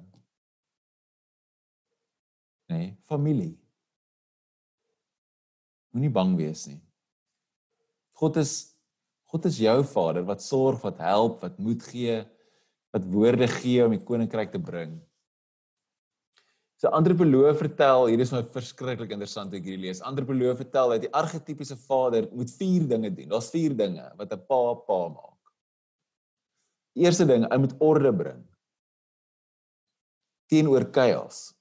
Nee, 2.70 2.96
familie. 3.04 3.60
Moenie 5.92 6.10
bang 6.10 6.38
wees 6.38 6.68
nie. 6.68 6.82
God 8.14 8.38
is 8.38 8.72
God 9.32 9.46
is 9.46 9.58
jou 9.58 9.84
Vader 9.84 10.26
wat 10.28 10.42
sorg, 10.44 10.82
wat 10.82 10.98
help, 10.98 11.42
wat 11.42 11.58
moed 11.58 11.84
gee, 11.84 12.18
wat 12.92 13.06
woorde 13.06 13.48
gee 13.48 13.86
om 13.86 13.92
die 13.96 14.04
koninkryk 14.04 14.52
te 14.52 14.60
bring. 14.60 14.98
So 16.82 16.90
antropoloog 16.98 17.60
vertel, 17.60 18.08
hier 18.10 18.22
is 18.24 18.32
my 18.34 18.40
verskriklik 18.56 19.12
interessant 19.14 19.52
ek 19.54 19.68
hierdie 19.68 19.84
lees. 19.84 20.00
Antropoloog 20.02 20.58
vertel 20.64 20.96
dat 20.96 21.04
die 21.04 21.12
argetipiese 21.14 21.76
vader 21.78 22.26
moet 22.34 22.50
vier 22.58 22.88
dinge 22.90 23.12
doen. 23.14 23.28
Daar's 23.30 23.52
vier 23.54 23.76
dinge 23.78 24.08
wat 24.18 24.34
'n 24.34 24.42
pa 24.50 24.62
pa 24.88 24.98
maak. 25.14 25.52
Die 26.96 27.06
eerste 27.06 27.28
ding, 27.30 27.46
hy 27.46 27.58
moet 27.58 27.76
orde 27.80 28.12
bring 28.12 28.42
teenoor 30.50 30.90
chaos. 30.92 31.54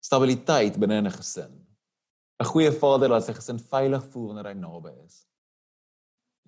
Stabiliteit 0.00 0.80
binne 0.80 1.02
'n 1.02 1.10
gesin. 1.10 1.52
'n 2.40 2.48
Goeie 2.48 2.72
vader 2.72 3.10
laat 3.10 3.24
sy 3.24 3.34
gesin 3.34 3.60
veilig 3.60 4.04
voel 4.12 4.28
wanneer 4.28 4.54
hy 4.54 4.54
naby 4.54 4.94
is. 5.04 5.26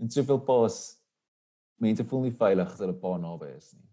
En 0.00 0.08
soveel 0.08 0.40
paas 0.40 0.96
mense 1.78 2.04
voel 2.04 2.22
nie 2.22 2.38
veilig 2.44 2.72
as 2.72 2.80
hulle 2.80 2.96
pa 2.96 3.18
naby 3.18 3.52
is 3.56 3.74
nie. 3.74 3.89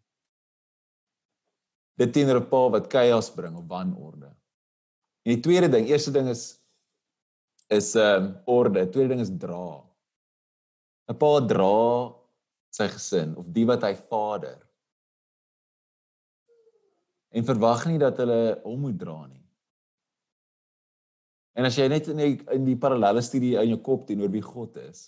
Dit 1.98 2.14
teenoor 2.14 2.42
'n 2.42 2.50
pa 2.50 2.70
wat 2.70 2.92
chaos 2.92 3.30
bring 3.34 3.56
of 3.58 3.68
wanorde. 3.68 4.30
En 5.26 5.34
die 5.34 5.42
tweede 5.42 5.70
ding, 5.70 5.88
eerste 5.88 6.12
ding 6.12 6.30
is 6.30 6.62
is 7.70 7.96
ehm 7.96 8.24
um, 8.24 8.28
orde, 8.46 8.90
tweede 8.90 9.10
ding 9.10 9.22
is 9.22 9.34
dra. 9.38 9.84
'n 11.10 11.18
Pa 11.18 11.40
dra 11.40 12.14
sy 12.70 12.88
gesin 12.88 13.36
of 13.36 13.46
die 13.56 13.66
wat 13.66 13.84
hy 13.84 13.96
vader. 13.96 14.60
En 17.36 17.44
verwag 17.44 17.86
nie 17.90 18.00
dat 18.00 18.18
hulle 18.22 18.60
hom 18.64 18.80
moet 18.86 19.00
dra 19.00 19.26
nie. 19.28 19.44
En 21.58 21.66
as 21.66 21.76
jy 21.76 21.88
net 21.90 22.08
in 22.14 22.22
die, 22.22 22.36
in 22.54 22.66
die 22.68 22.78
parallelle 22.78 23.22
studie 23.26 23.56
in 23.58 23.72
jou 23.74 23.80
kop 23.82 24.06
teenoor 24.08 24.30
wie 24.30 24.46
God 24.46 24.78
is, 24.78 25.08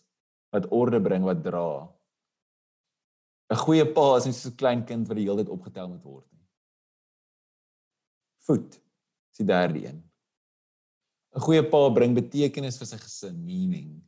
wat 0.54 0.66
orde 0.74 1.00
bring, 1.00 1.24
wat 1.24 1.44
dra. 1.46 1.88
'n 3.50 3.58
Goeie 3.64 3.86
pa 3.94 4.18
is 4.18 4.26
nie 4.26 4.34
so 4.34 4.50
'n 4.50 4.58
klein 4.58 4.86
kind 4.86 5.08
wat 5.08 5.18
die 5.18 5.26
hele 5.30 5.44
tyd 5.44 5.54
opgetel 5.54 5.88
moet 5.90 6.04
word 6.04 6.26
nie. 6.34 6.39
Voet 8.50 8.80
is 9.30 9.38
die 9.38 9.46
derde 9.46 9.86
een. 9.86 10.00
'n 11.36 11.42
Goeie 11.46 11.62
pa 11.62 11.90
bring 11.94 12.16
betekenis 12.18 12.80
vir 12.82 12.88
sy 12.90 12.98
gesin, 12.98 13.36
meaning 13.46 14.02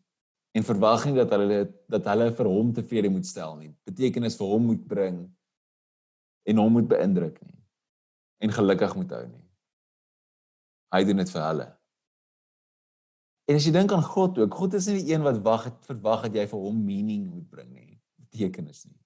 en 0.58 0.65
verwag 0.67 1.06
nie 1.06 1.15
dat 1.15 1.32
hulle 1.32 1.60
dat 1.88 2.08
hulle 2.10 2.32
vir 2.36 2.47
hom 2.49 2.71
tevrede 2.73 3.10
moet 3.10 3.25
stel 3.25 3.54
nie. 3.60 3.69
Betekenis 3.86 4.38
vir 4.39 4.49
hom 4.49 4.65
moet 4.71 4.82
bring 4.88 5.19
en 6.49 6.58
hom 6.58 6.73
moet 6.73 6.89
beïndruk 6.89 7.38
nie 7.45 7.60
en 8.41 8.51
gelukkig 8.58 8.95
moet 8.97 9.13
hou 9.13 9.27
nie. 9.27 9.45
Hy 10.91 11.04
doen 11.06 11.21
dit 11.21 11.30
vir 11.36 11.43
hulle. 11.45 11.69
En 13.47 13.60
as 13.60 13.67
jy 13.67 13.73
dink 13.75 13.93
aan 13.93 14.04
God 14.04 14.41
ook, 14.41 14.58
God 14.58 14.73
is 14.80 14.88
nie 14.89 15.04
die 15.04 15.13
een 15.13 15.23
wat 15.23 15.38
wag 15.45 15.69
het 15.69 15.86
verwag 15.86 16.25
dat 16.25 16.41
jy 16.41 16.47
vir 16.49 16.65
hom 16.65 16.82
meaning 16.86 17.30
moet 17.30 17.47
bring 17.54 17.69
nie, 17.69 17.99
betekenis 18.17 18.86
nie. 18.89 18.97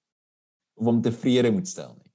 Of 0.80 0.88
hom 0.88 1.04
tevrede 1.04 1.52
moet 1.52 1.68
stel 1.68 1.92
nie. 1.92 2.05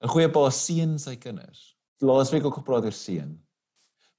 'n 0.00 0.08
Goeie 0.08 0.30
pa 0.32 0.48
seën 0.50 0.98
sy 0.98 1.16
kinders. 1.16 1.76
Laasweek 2.00 2.44
ook 2.44 2.60
gepraat 2.62 2.84
oor 2.84 2.96
seën. 2.96 3.30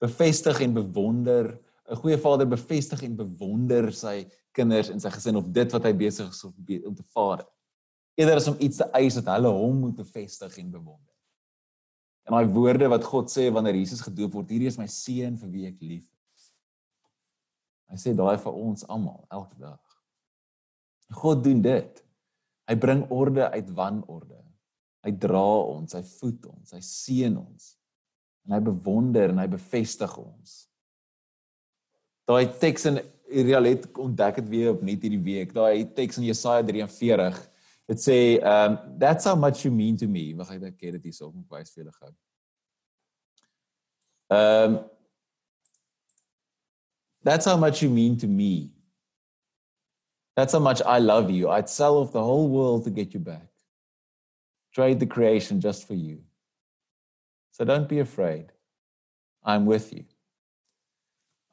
Bevestig 0.02 0.62
en 0.62 0.74
bewonder, 0.74 1.60
'n 1.90 1.96
goeie 1.96 2.18
vader 2.18 2.48
bevestig 2.48 3.04
en 3.04 3.16
bewonder 3.16 3.92
sy 3.94 4.30
kinders 4.54 4.90
en 4.90 5.00
sy 5.00 5.10
gesin 5.10 5.36
of 5.36 5.50
dit 5.52 5.72
wat 5.72 5.84
hy 5.84 5.94
besig 5.94 6.30
is 6.30 6.44
om 6.44 6.96
te 6.96 7.04
vaar. 7.14 7.46
Eerder 8.16 8.36
as 8.36 8.48
om 8.48 8.60
iets 8.60 8.78
te 8.78 8.88
eis 8.94 9.16
dat 9.16 9.26
hulle 9.36 9.50
hom 9.50 9.80
moet 9.80 9.96
bevestig 9.96 10.58
en 10.58 10.72
bewonder. 10.72 11.16
En 12.28 12.36
daai 12.36 12.54
woorde 12.54 12.88
wat 12.88 13.04
God 13.04 13.32
sê 13.32 13.50
wanneer 13.52 13.76
Jesus 13.76 14.04
gedoop 14.06 14.34
word, 14.34 14.50
hierdie 14.50 14.70
is 14.70 14.78
my 14.78 14.88
seun 14.88 15.38
vir 15.38 15.50
wie 15.50 15.66
ek 15.68 15.82
lief 15.82 16.06
is. 16.36 16.52
Hy 17.90 17.98
sê 17.98 18.14
daai 18.16 18.38
vir 18.38 18.54
ons 18.54 18.86
almal 18.88 19.26
elke 19.32 19.58
dag. 19.60 19.82
God 21.12 21.44
doen 21.44 21.62
dit. 21.62 22.04
Hy 22.70 22.76
bring 22.80 23.04
orde 23.12 23.50
uit 23.52 23.74
wanorde. 23.76 24.38
Hy 25.02 25.12
dra 25.18 25.46
ons, 25.72 25.96
hy 25.98 26.02
voed 26.20 26.46
ons, 26.52 26.74
hy 26.76 26.82
seën 26.86 27.38
ons. 27.38 27.72
En 28.46 28.56
hy 28.56 28.60
bewonder 28.66 29.34
en 29.34 29.42
hy 29.42 29.48
bevestig 29.50 30.14
ons. 30.22 30.58
Daai 32.30 32.46
teks 32.62 32.88
in 32.92 33.02
Realet 33.32 33.86
ontdek 33.96 34.42
dit 34.42 34.50
weer 34.52 34.74
opnuut 34.74 35.04
hierdie 35.06 35.24
week. 35.24 35.54
Daai 35.56 35.88
teks 35.96 36.20
in 36.20 36.28
Jesaja 36.28 36.66
43 36.68 37.40
Dit 37.92 38.00
sê 38.00 38.18
um 38.40 38.78
that's 39.00 39.26
how 39.28 39.36
much 39.36 39.66
you 39.66 39.72
mean 39.74 39.98
to 40.00 40.08
me. 40.08 40.32
Wag 40.38 40.52
ek 40.56 40.86
het 40.86 40.96
dit 41.00 41.10
hierso 41.10 41.28
op 41.28 41.56
wys 41.58 41.74
vir 41.74 41.84
julle 41.84 41.96
gou. 41.98 42.12
Um 44.38 44.82
That's 47.24 47.46
how 47.46 47.58
much 47.58 47.82
you 47.82 47.90
mean 47.90 48.18
to 48.18 48.28
me. 48.28 48.72
That's 50.36 50.54
how 50.54 50.60
much 50.60 50.82
I 50.82 50.98
love 50.98 51.30
you. 51.30 51.50
I'd 51.50 51.70
sell 51.70 51.98
off 51.98 52.14
the 52.14 52.24
whole 52.24 52.50
world 52.50 52.84
to 52.86 52.90
get 52.90 53.14
you 53.14 53.20
back. 53.20 53.51
Trade 54.74 55.00
the 55.00 55.06
creation 55.06 55.60
just 55.60 55.88
for 55.88 55.94
you. 55.94 56.20
So 57.52 57.66
don't 57.66 57.90
be 57.90 58.00
afraid. 58.00 58.52
I'm 59.44 59.66
with 59.66 59.92
you. 59.94 60.06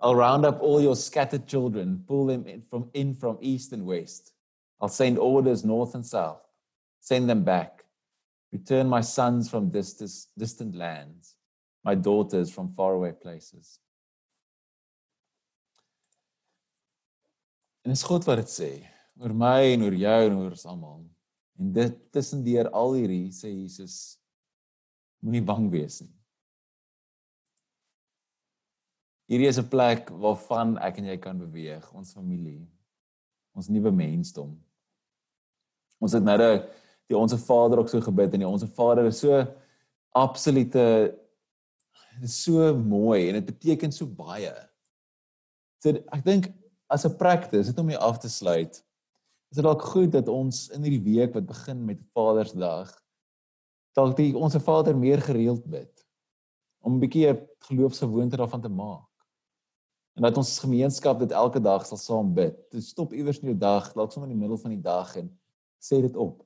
I'll 0.00 0.14
round 0.14 0.46
up 0.46 0.62
all 0.62 0.80
your 0.80 0.94
scattered 0.94 1.46
children, 1.48 2.04
pull 2.06 2.26
them 2.26 2.46
in 2.46 2.62
from 2.62 2.88
in 2.94 3.14
from 3.14 3.38
east 3.40 3.72
and 3.72 3.84
west. 3.84 4.32
I'll 4.80 4.88
send 4.88 5.18
orders 5.18 5.64
north 5.64 5.94
and 5.94 6.06
south, 6.06 6.42
send 7.00 7.28
them 7.28 7.42
back. 7.42 7.84
Return 8.52 8.88
my 8.88 9.00
sons 9.00 9.50
from 9.50 9.70
distant, 9.70 10.10
distant 10.38 10.74
lands, 10.74 11.34
my 11.84 11.94
daughters 11.94 12.50
from 12.50 12.72
faraway 12.74 13.12
places. 13.12 13.80
En 17.84 17.92
dis 17.92 18.02
God 18.02 18.24
wat 18.28 18.42
dit 18.42 18.50
sê 18.52 18.72
oor 19.18 19.32
my 19.34 19.72
en 19.72 19.82
oor 19.82 19.94
jou 19.96 20.24
en 20.28 20.34
oor 20.38 20.54
ons 20.54 20.66
almal. 20.68 21.02
En 21.58 21.72
dit 21.74 21.98
tussendeur 22.14 22.70
al 22.70 22.94
hierdie 22.94 23.32
sê 23.34 23.50
Jesus 23.50 24.18
moenie 25.24 25.42
bang 25.42 25.66
wees 25.72 26.00
nie. 26.04 26.14
Hierdie 29.28 29.48
is 29.50 29.58
'n 29.58 29.68
plek 29.68 30.08
waarvan 30.10 30.78
ek 30.78 30.98
en 30.98 31.04
jy 31.04 31.16
kan 31.18 31.38
beweeg, 31.38 31.84
ons 31.92 32.12
familie, 32.12 32.66
ons 33.54 33.68
nuwe 33.68 33.90
mensdom. 33.92 34.56
Ons 36.00 36.12
het 36.12 36.22
nou 36.22 36.38
die 37.08 37.16
onsse 37.16 37.38
Vader 37.38 37.78
ook 37.78 37.88
so 37.88 38.00
gebid 38.00 38.32
en 38.32 38.40
die 38.40 38.48
onsse 38.48 38.66
Vader 38.66 39.06
is 39.06 39.18
so 39.18 39.44
absolute 40.14 41.14
dit 42.18 42.28
is 42.28 42.42
so 42.42 42.74
mooi 42.74 43.28
en 43.28 43.38
dit 43.38 43.46
beteken 43.46 43.92
so 43.92 44.06
baie. 44.06 44.52
So 45.82 45.90
ek 45.90 46.24
dink 46.24 46.50
as 46.90 47.04
'n 47.04 47.16
praktis, 47.16 47.66
dit 47.66 47.78
om 47.78 47.88
hier 47.88 47.98
af 47.98 48.18
te 48.18 48.28
sluit, 48.28 48.82
is 49.48 49.56
dit 49.56 49.64
dalk 49.64 49.82
goed 49.82 50.12
dat 50.12 50.28
ons 50.28 50.68
in 50.76 50.84
hierdie 50.84 51.04
week 51.14 51.34
wat 51.36 51.46
begin 51.48 51.84
met 51.88 52.00
Vadersdag 52.16 52.92
dalk 53.96 54.16
die 54.18 54.34
onsse 54.36 54.60
Vader 54.60 54.96
meer 54.96 55.22
gereeld 55.24 55.64
bid 55.66 56.04
om 56.84 56.94
'n 56.94 57.00
bietjie 57.00 57.28
'n 57.28 57.46
geloofsgewoonte 57.68 58.36
daarvan 58.36 58.60
te 58.60 58.68
maak. 58.68 59.08
En 60.16 60.22
dat 60.22 60.36
ons 60.36 60.58
gemeenskap 60.58 61.18
dit 61.18 61.30
elke 61.30 61.60
dag 61.60 61.86
sal 61.86 61.96
saam 61.96 62.34
bid. 62.34 62.56
Dis 62.70 62.88
stop 62.88 63.12
iewers 63.12 63.38
in 63.38 63.48
jou 63.48 63.58
dag, 63.58 63.92
dalk 63.92 64.12
sommer 64.12 64.30
in 64.30 64.36
die 64.36 64.40
middel 64.40 64.58
van 64.58 64.70
die 64.70 64.82
dag 64.82 65.16
en 65.16 65.28
sê 65.78 66.00
dit 66.00 66.16
op. 66.16 66.42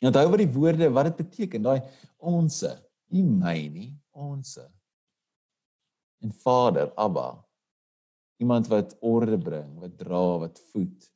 En 0.00 0.06
onthou 0.10 0.28
wat 0.30 0.38
die 0.38 0.52
woorde 0.52 0.90
wat 0.90 1.04
dit 1.04 1.16
beteken, 1.16 1.62
daai 1.62 1.82
onsse, 2.18 2.82
nie 3.14 3.22
my 3.22 3.68
nie, 3.68 3.92
onsse. 4.10 4.66
En 6.20 6.32
Vader, 6.32 6.92
Abba. 6.96 7.44
Iemand 8.36 8.66
wat 8.66 8.96
orde 9.00 9.38
bring, 9.38 9.78
wat 9.78 9.98
dra, 9.98 10.38
wat 10.38 10.60
voed. 10.72 11.13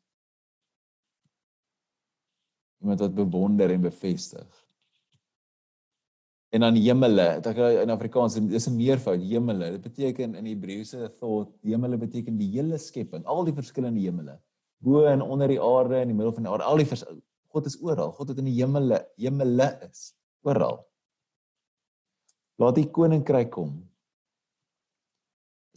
Iemand 2.82 3.00
wat 3.00 3.14
bewonder 3.14 3.70
en 3.70 3.80
bevestig. 3.80 4.64
En 6.48 6.64
dan 6.64 6.78
hemele, 6.80 7.26
dit 7.42 7.46
ek 7.50 7.58
in 7.82 7.90
Afrikaans 7.92 8.38
dis 8.48 8.68
'n 8.68 8.76
meervoud, 8.76 9.20
hemele. 9.20 9.70
Dit 9.76 9.82
beteken 9.82 10.34
in 10.34 10.46
Hebreëse 10.46 11.10
thought, 11.18 11.52
hemele 11.62 11.98
beteken 11.98 12.38
die 12.38 12.48
hele 12.54 12.78
skepping, 12.78 13.24
al 13.24 13.44
die 13.44 13.52
verskillende 13.52 14.00
hemele, 14.00 14.38
bo 14.78 15.04
en 15.04 15.20
onder 15.22 15.48
die 15.48 15.60
aarde 15.60 16.00
en 16.00 16.08
die 16.08 16.16
middel 16.16 16.32
van 16.32 16.42
die 16.42 16.52
aarde, 16.52 16.64
al 16.64 16.76
die 16.76 16.88
God 17.48 17.66
is 17.66 17.78
oral. 17.82 18.12
God 18.12 18.28
het 18.28 18.38
in 18.38 18.48
die 18.48 18.56
hemele, 18.62 19.02
hemele 19.16 19.68
is 19.90 20.14
oral. 20.44 20.86
Laat 22.58 22.74
die 22.74 22.88
koninkryk 22.90 23.50
kom. 23.50 23.78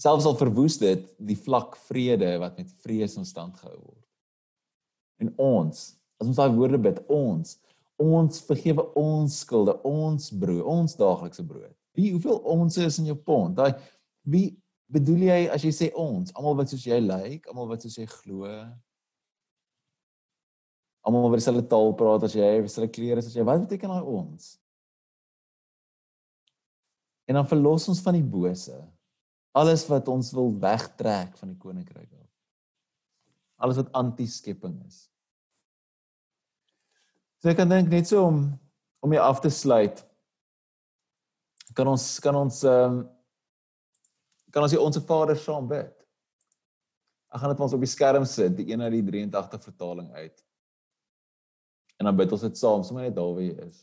Selfs 0.02 0.26
al 0.26 0.38
verwoes 0.40 0.78
dit 0.82 1.04
die 1.18 1.38
vlak 1.38 1.76
vrede 1.76 2.38
wat 2.40 2.58
met 2.58 2.72
vrees 2.82 3.18
in 3.18 3.26
stand 3.26 3.58
gehou 3.58 3.78
word. 3.78 4.06
En 5.22 5.34
ons, 5.38 6.01
as 6.22 6.30
ons 6.30 6.38
daai 6.38 6.54
woorde 6.54 6.78
bid, 6.82 7.02
ons, 7.12 7.58
ons 8.02 8.42
vergewe 8.46 8.86
ons 8.98 9.40
skulde, 9.44 9.74
ons 9.88 10.30
brood, 10.42 10.62
ons 10.70 10.98
daaglikse 10.98 11.46
brood. 11.46 11.74
Wie 11.98 12.14
hoeveel 12.14 12.40
ons 12.48 12.78
is 12.80 13.00
in 13.02 13.10
jou 13.10 13.18
pond? 13.18 13.58
Daai 13.58 13.74
wie 14.30 14.52
bedoel 14.92 15.26
jy 15.26 15.42
as 15.52 15.66
jy 15.66 15.74
sê 15.74 15.90
ons? 15.98 16.32
Almal 16.38 16.60
wat 16.62 16.72
soos 16.72 16.86
jy 16.86 17.00
lyk, 17.02 17.26
like, 17.26 17.50
almal 17.50 17.70
wat 17.72 17.84
soos 17.84 17.98
jy 17.98 18.06
glo, 18.10 18.48
almal 21.02 21.28
oor 21.28 21.40
dieselfde 21.40 21.66
taal 21.70 21.94
praat 21.98 22.26
as 22.28 22.36
jy, 22.38 22.50
dieselfde 22.62 22.92
klere 22.94 23.24
as 23.24 23.34
jy. 23.34 23.46
Wat 23.48 23.64
beteken 23.66 23.94
daai 23.94 24.06
ons? 24.06 24.56
En 27.30 27.40
dan 27.40 27.48
verlos 27.48 27.88
ons 27.90 28.02
van 28.04 28.18
die 28.18 28.26
bose. 28.26 28.76
Alles 29.58 29.86
wat 29.90 30.08
ons 30.12 30.32
wil 30.36 30.54
wegtrek 30.62 31.34
van 31.40 31.52
die 31.52 31.60
koninkryk 31.60 32.10
af. 32.14 32.28
Alles 33.62 33.80
wat 33.82 33.92
anti-skepping 33.98 34.78
is. 34.88 35.06
So 37.42 37.50
ek 37.50 37.58
kan 37.58 37.72
dink 37.72 37.90
net 37.90 38.06
so 38.06 38.22
om 38.28 38.44
om 39.02 39.14
hier 39.16 39.24
af 39.26 39.40
te 39.42 39.50
sluit. 39.50 39.98
Kan 41.74 41.90
ons 41.90 42.06
kan 42.22 42.38
ons 42.38 42.62
ehm 42.70 43.00
um, 43.00 43.02
kan 44.54 44.68
ons 44.68 44.74
hier 44.76 44.84
ons 44.84 45.00
Vader 45.08 45.40
saam 45.40 45.66
bid. 45.68 45.92
Ek 47.32 47.42
gaan 47.42 47.54
dit 47.54 47.64
ons 47.66 47.74
op 47.74 47.82
die 47.82 47.90
skerm 47.90 48.26
sit, 48.28 48.54
die 48.58 48.74
een 48.74 48.84
uit 48.84 48.94
die 48.94 49.04
83 49.08 49.64
vertaling 49.64 50.12
uit. 50.12 50.44
En 51.98 52.10
dan 52.10 52.18
bid 52.20 52.34
ons 52.36 52.44
dit 52.44 52.58
saam, 52.60 52.84
sommer 52.84 53.08
net 53.08 53.16
daar 53.16 53.32
waar 53.32 53.46
jy 53.46 53.56
is. 53.66 53.80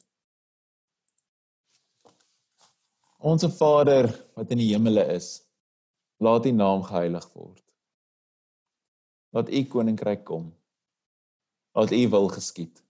Onse 3.19 3.49
Vader 3.57 4.11
wat 4.37 4.53
in 4.55 4.61
die 4.61 4.69
hemele 4.75 5.07
is, 5.17 5.39
laat 6.23 6.47
U 6.47 6.53
naam 6.53 6.85
geheilig 6.87 7.27
word. 7.33 7.65
Laat 9.35 9.49
U 9.51 9.65
koninkryk 9.73 10.27
kom. 10.29 10.53
Laat 11.75 11.97
U 11.97 12.03
wil 12.13 12.29
geskied. 12.37 12.85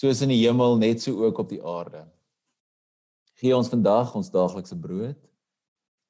Soos 0.00 0.22
in 0.24 0.32
die 0.32 0.40
hemel 0.40 0.78
net 0.80 1.02
so 1.04 1.20
ook 1.26 1.42
op 1.42 1.50
die 1.52 1.60
aarde. 1.60 2.06
Gee 3.40 3.52
ons 3.56 3.68
vandag 3.68 4.14
ons 4.16 4.32
daaglikse 4.32 4.76
brood 4.80 5.20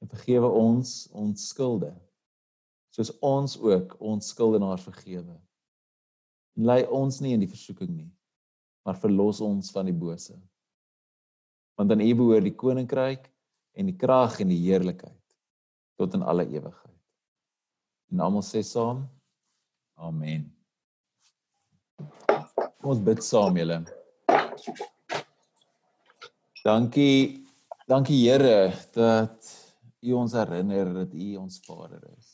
en 0.01 0.11
vergewe 0.11 0.47
ons 0.47 1.09
ons 1.13 1.49
skulde 1.51 1.91
soos 2.91 3.13
ons 3.23 3.53
ook 3.63 3.93
ons 4.03 4.31
skuldenaars 4.33 4.83
vergewe 4.83 5.37
lei 6.61 6.85
ons 6.87 7.21
nie 7.23 7.35
in 7.35 7.43
die 7.43 7.51
versoeking 7.51 7.91
nie, 7.95 8.11
maar 8.85 8.99
verlos 9.01 9.41
ons 9.45 9.71
van 9.75 9.89
die 9.89 9.97
bose. 9.97 10.37
Want 11.79 11.93
aan 11.93 12.05
U 12.05 12.11
behoort 12.19 12.45
die 12.45 12.57
koninkryk 12.57 13.29
en 13.79 13.89
die 13.89 13.97
krag 13.97 14.41
en 14.43 14.53
die 14.53 14.61
heerlikheid 14.67 15.17
tot 16.01 16.17
in 16.17 16.25
alle 16.27 16.47
ewigheid. 16.49 16.97
En 18.11 18.25
almal 18.25 18.45
sê 18.45 18.63
saam: 18.67 19.05
Amen. 19.97 20.49
Ons 22.81 23.01
bid 23.05 23.19
saam 23.21 23.59
julle. 23.61 23.83
Dankie, 26.65 27.45
dankie 27.85 28.21
Here 28.25 28.73
dat 28.95 29.51
U 30.01 30.15
ons 30.17 30.33
herinner 30.33 30.89
dat 30.95 31.13
U 31.13 31.27
ons 31.43 31.59
Vader 31.67 32.01
is. 32.09 32.31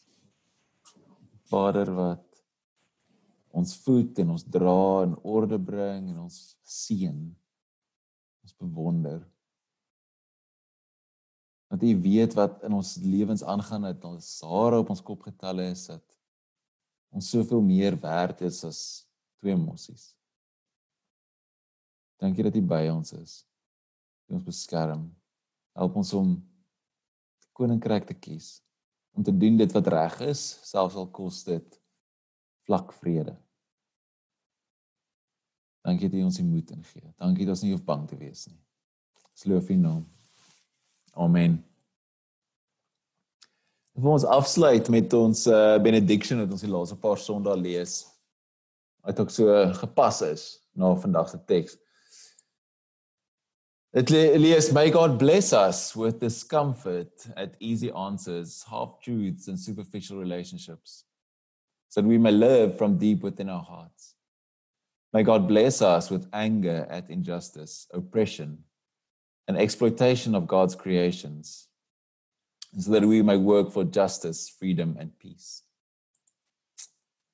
Vader 1.50 1.90
wat 1.96 2.22
ons 3.50 3.74
voed 3.82 4.22
en 4.22 4.34
ons 4.36 4.46
dra 4.46 5.02
en 5.02 5.18
orde 5.26 5.58
bring 5.58 6.12
en 6.12 6.24
ons 6.28 6.38
seën. 6.62 7.18
Ons 8.46 8.54
bewonder. 8.62 9.24
Want 11.66 11.82
U 11.82 11.94
weet 12.06 12.36
wat 12.38 12.62
in 12.68 12.76
ons 12.78 12.96
lewens 13.02 13.42
aangaan 13.42 13.90
dat 13.90 14.06
ons 14.06 14.30
hare 14.46 14.78
op 14.84 14.94
ons 14.94 15.02
kop 15.02 15.26
getel 15.26 15.64
is 15.66 15.88
dat 15.90 16.04
ons 17.10 17.34
soveel 17.34 17.66
meer 17.66 17.98
werd 17.98 18.46
is 18.46 18.62
as 18.68 18.84
twee 19.42 19.58
mossies. 19.58 20.15
Dankie 22.22 22.44
dat 22.46 22.56
U 22.56 22.62
by 22.62 22.86
ons 22.92 23.12
is. 23.16 23.40
U 24.30 24.38
ons 24.38 24.46
beskerm. 24.46 25.08
Help 25.76 25.96
ons 26.00 26.12
om 26.16 26.36
koninkryk 27.56 28.08
te 28.08 28.16
kies 28.16 28.56
om 29.16 29.22
te 29.22 29.36
doen 29.36 29.56
dit 29.56 29.72
wat 29.72 29.86
reg 29.88 30.18
is, 30.28 30.40
selfs 30.68 30.96
al 31.00 31.08
kos 31.08 31.40
dit 31.48 31.78
vlak 32.68 32.92
vrede. 33.00 33.32
Dankie 35.86 36.10
dat 36.10 36.18
U 36.18 36.26
ons 36.26 36.36
die 36.36 36.44
moed 36.44 36.72
ingee. 36.74 37.06
Dankie 37.16 37.46
dat 37.46 37.54
ons 37.54 37.62
nie 37.64 37.72
hoef 37.72 37.84
bang 37.86 38.04
te 38.10 38.18
wees 38.20 38.44
nie. 38.50 38.58
Ons 39.30 39.46
loof 39.48 39.70
U 39.72 39.78
naam. 39.80 40.02
Amen. 41.16 41.56
Vir 43.96 44.12
ons 44.12 44.26
afsluit 44.28 44.90
met 44.92 45.14
ons 45.16 45.46
uh, 45.48 45.78
benediction 45.80 46.42
wat 46.42 46.52
ons 46.52 46.66
die 46.66 46.72
laaste 46.72 46.98
paar 47.00 47.16
Sondae 47.22 47.56
lees. 47.56 48.02
Wat 49.06 49.22
ook 49.22 49.32
so 49.32 49.62
gepas 49.80 50.20
is 50.26 50.46
na 50.76 50.92
vandag 51.00 51.30
se 51.32 51.40
teks. 51.48 51.78
Lees 53.94 54.72
may 54.72 54.90
God 54.90 55.18
bless 55.18 55.52
us 55.52 55.96
with 55.96 56.20
discomfort 56.20 57.26
at 57.36 57.56
easy 57.60 57.90
answers, 57.92 58.64
half 58.68 59.00
truths 59.00 59.48
and 59.48 59.58
superficial 59.58 60.18
relationships 60.18 61.04
so 61.96 62.02
that 62.02 62.08
we 62.08 62.18
may 62.18 62.30
live 62.30 62.76
from 62.76 62.98
deep 62.98 63.22
within 63.22 63.48
our 63.48 63.62
hearts. 63.62 64.16
May 65.14 65.22
God 65.22 65.48
bless 65.48 65.80
us 65.80 66.10
with 66.10 66.28
anger 66.32 66.86
at 66.90 67.08
injustice, 67.08 67.86
oppression, 67.94 68.58
and 69.48 69.56
exploitation 69.56 70.34
of 70.34 70.46
God's 70.46 70.74
creations, 70.74 71.68
so 72.78 72.90
that 72.90 73.02
we 73.02 73.22
may 73.22 73.38
work 73.38 73.72
for 73.72 73.82
justice, 73.82 74.46
freedom, 74.46 74.96
and 75.00 75.18
peace. 75.18 75.62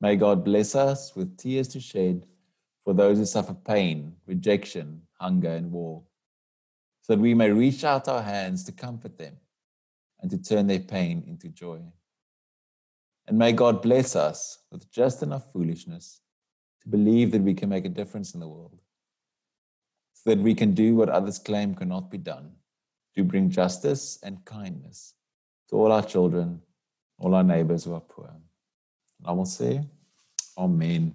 May 0.01 0.15
God 0.15 0.45
bless 0.45 0.77
us 0.77 1.17
with 1.17 1.37
tears 1.37 1.67
to 1.69 1.81
shed 1.81 2.23
for 2.85 2.95
those 2.95 3.19
who 3.19 3.25
suffer 3.25 3.55
pain, 3.55 4.15
rejection, 4.27 5.03
hunger, 5.19 5.51
and 5.51 5.73
war, 5.73 6.05
so 7.03 7.15
that 7.15 7.21
we 7.21 7.35
may 7.35 7.51
reach 7.51 7.85
out 7.85 8.09
our 8.09 8.23
hands 8.23 8.65
to 8.65 8.73
comfort 8.73 9.19
them 9.19 9.37
and 10.21 10.31
to 10.31 10.38
turn 10.38 10.69
their 10.69 10.81
pain 10.81 11.25
into 11.27 11.49
joy. 11.49 11.81
And 13.27 13.38
may 13.38 13.53
God 13.53 13.83
bless 13.83 14.17
us 14.17 14.59
with 14.71 14.91
just 14.91 15.23
enough 15.23 15.53
foolishness 15.53 16.21
to 16.83 16.88
believe 16.88 17.33
that 17.33 17.43
we 17.43 17.55
can 17.55 17.69
make 17.69 17.85
a 17.85 17.88
difference 17.88 18.35
in 18.35 18.41
the 18.41 18.49
world, 18.49 18.81
so 20.15 20.31
that 20.31 20.38
we 20.38 20.55
can 20.55 20.75
do 20.75 20.95
what 20.95 21.09
others 21.09 21.38
claim 21.38 21.75
cannot 21.75 22.11
be 22.11 22.19
done, 22.19 22.53
to 23.15 23.25
bring 23.25 23.51
justice 23.51 24.19
and 24.23 24.45
kindness 24.45 25.15
to 25.69 25.77
all 25.77 25.93
our 25.93 26.03
children, 26.03 26.61
all 27.19 27.35
our 27.35 27.45
neighbors 27.45 27.85
who 27.85 27.95
are 27.95 28.01
poor. 28.01 28.31
And 28.31 29.27
I 29.27 29.33
will 29.33 29.47
say, 29.47 29.85
Amen. 30.59 31.15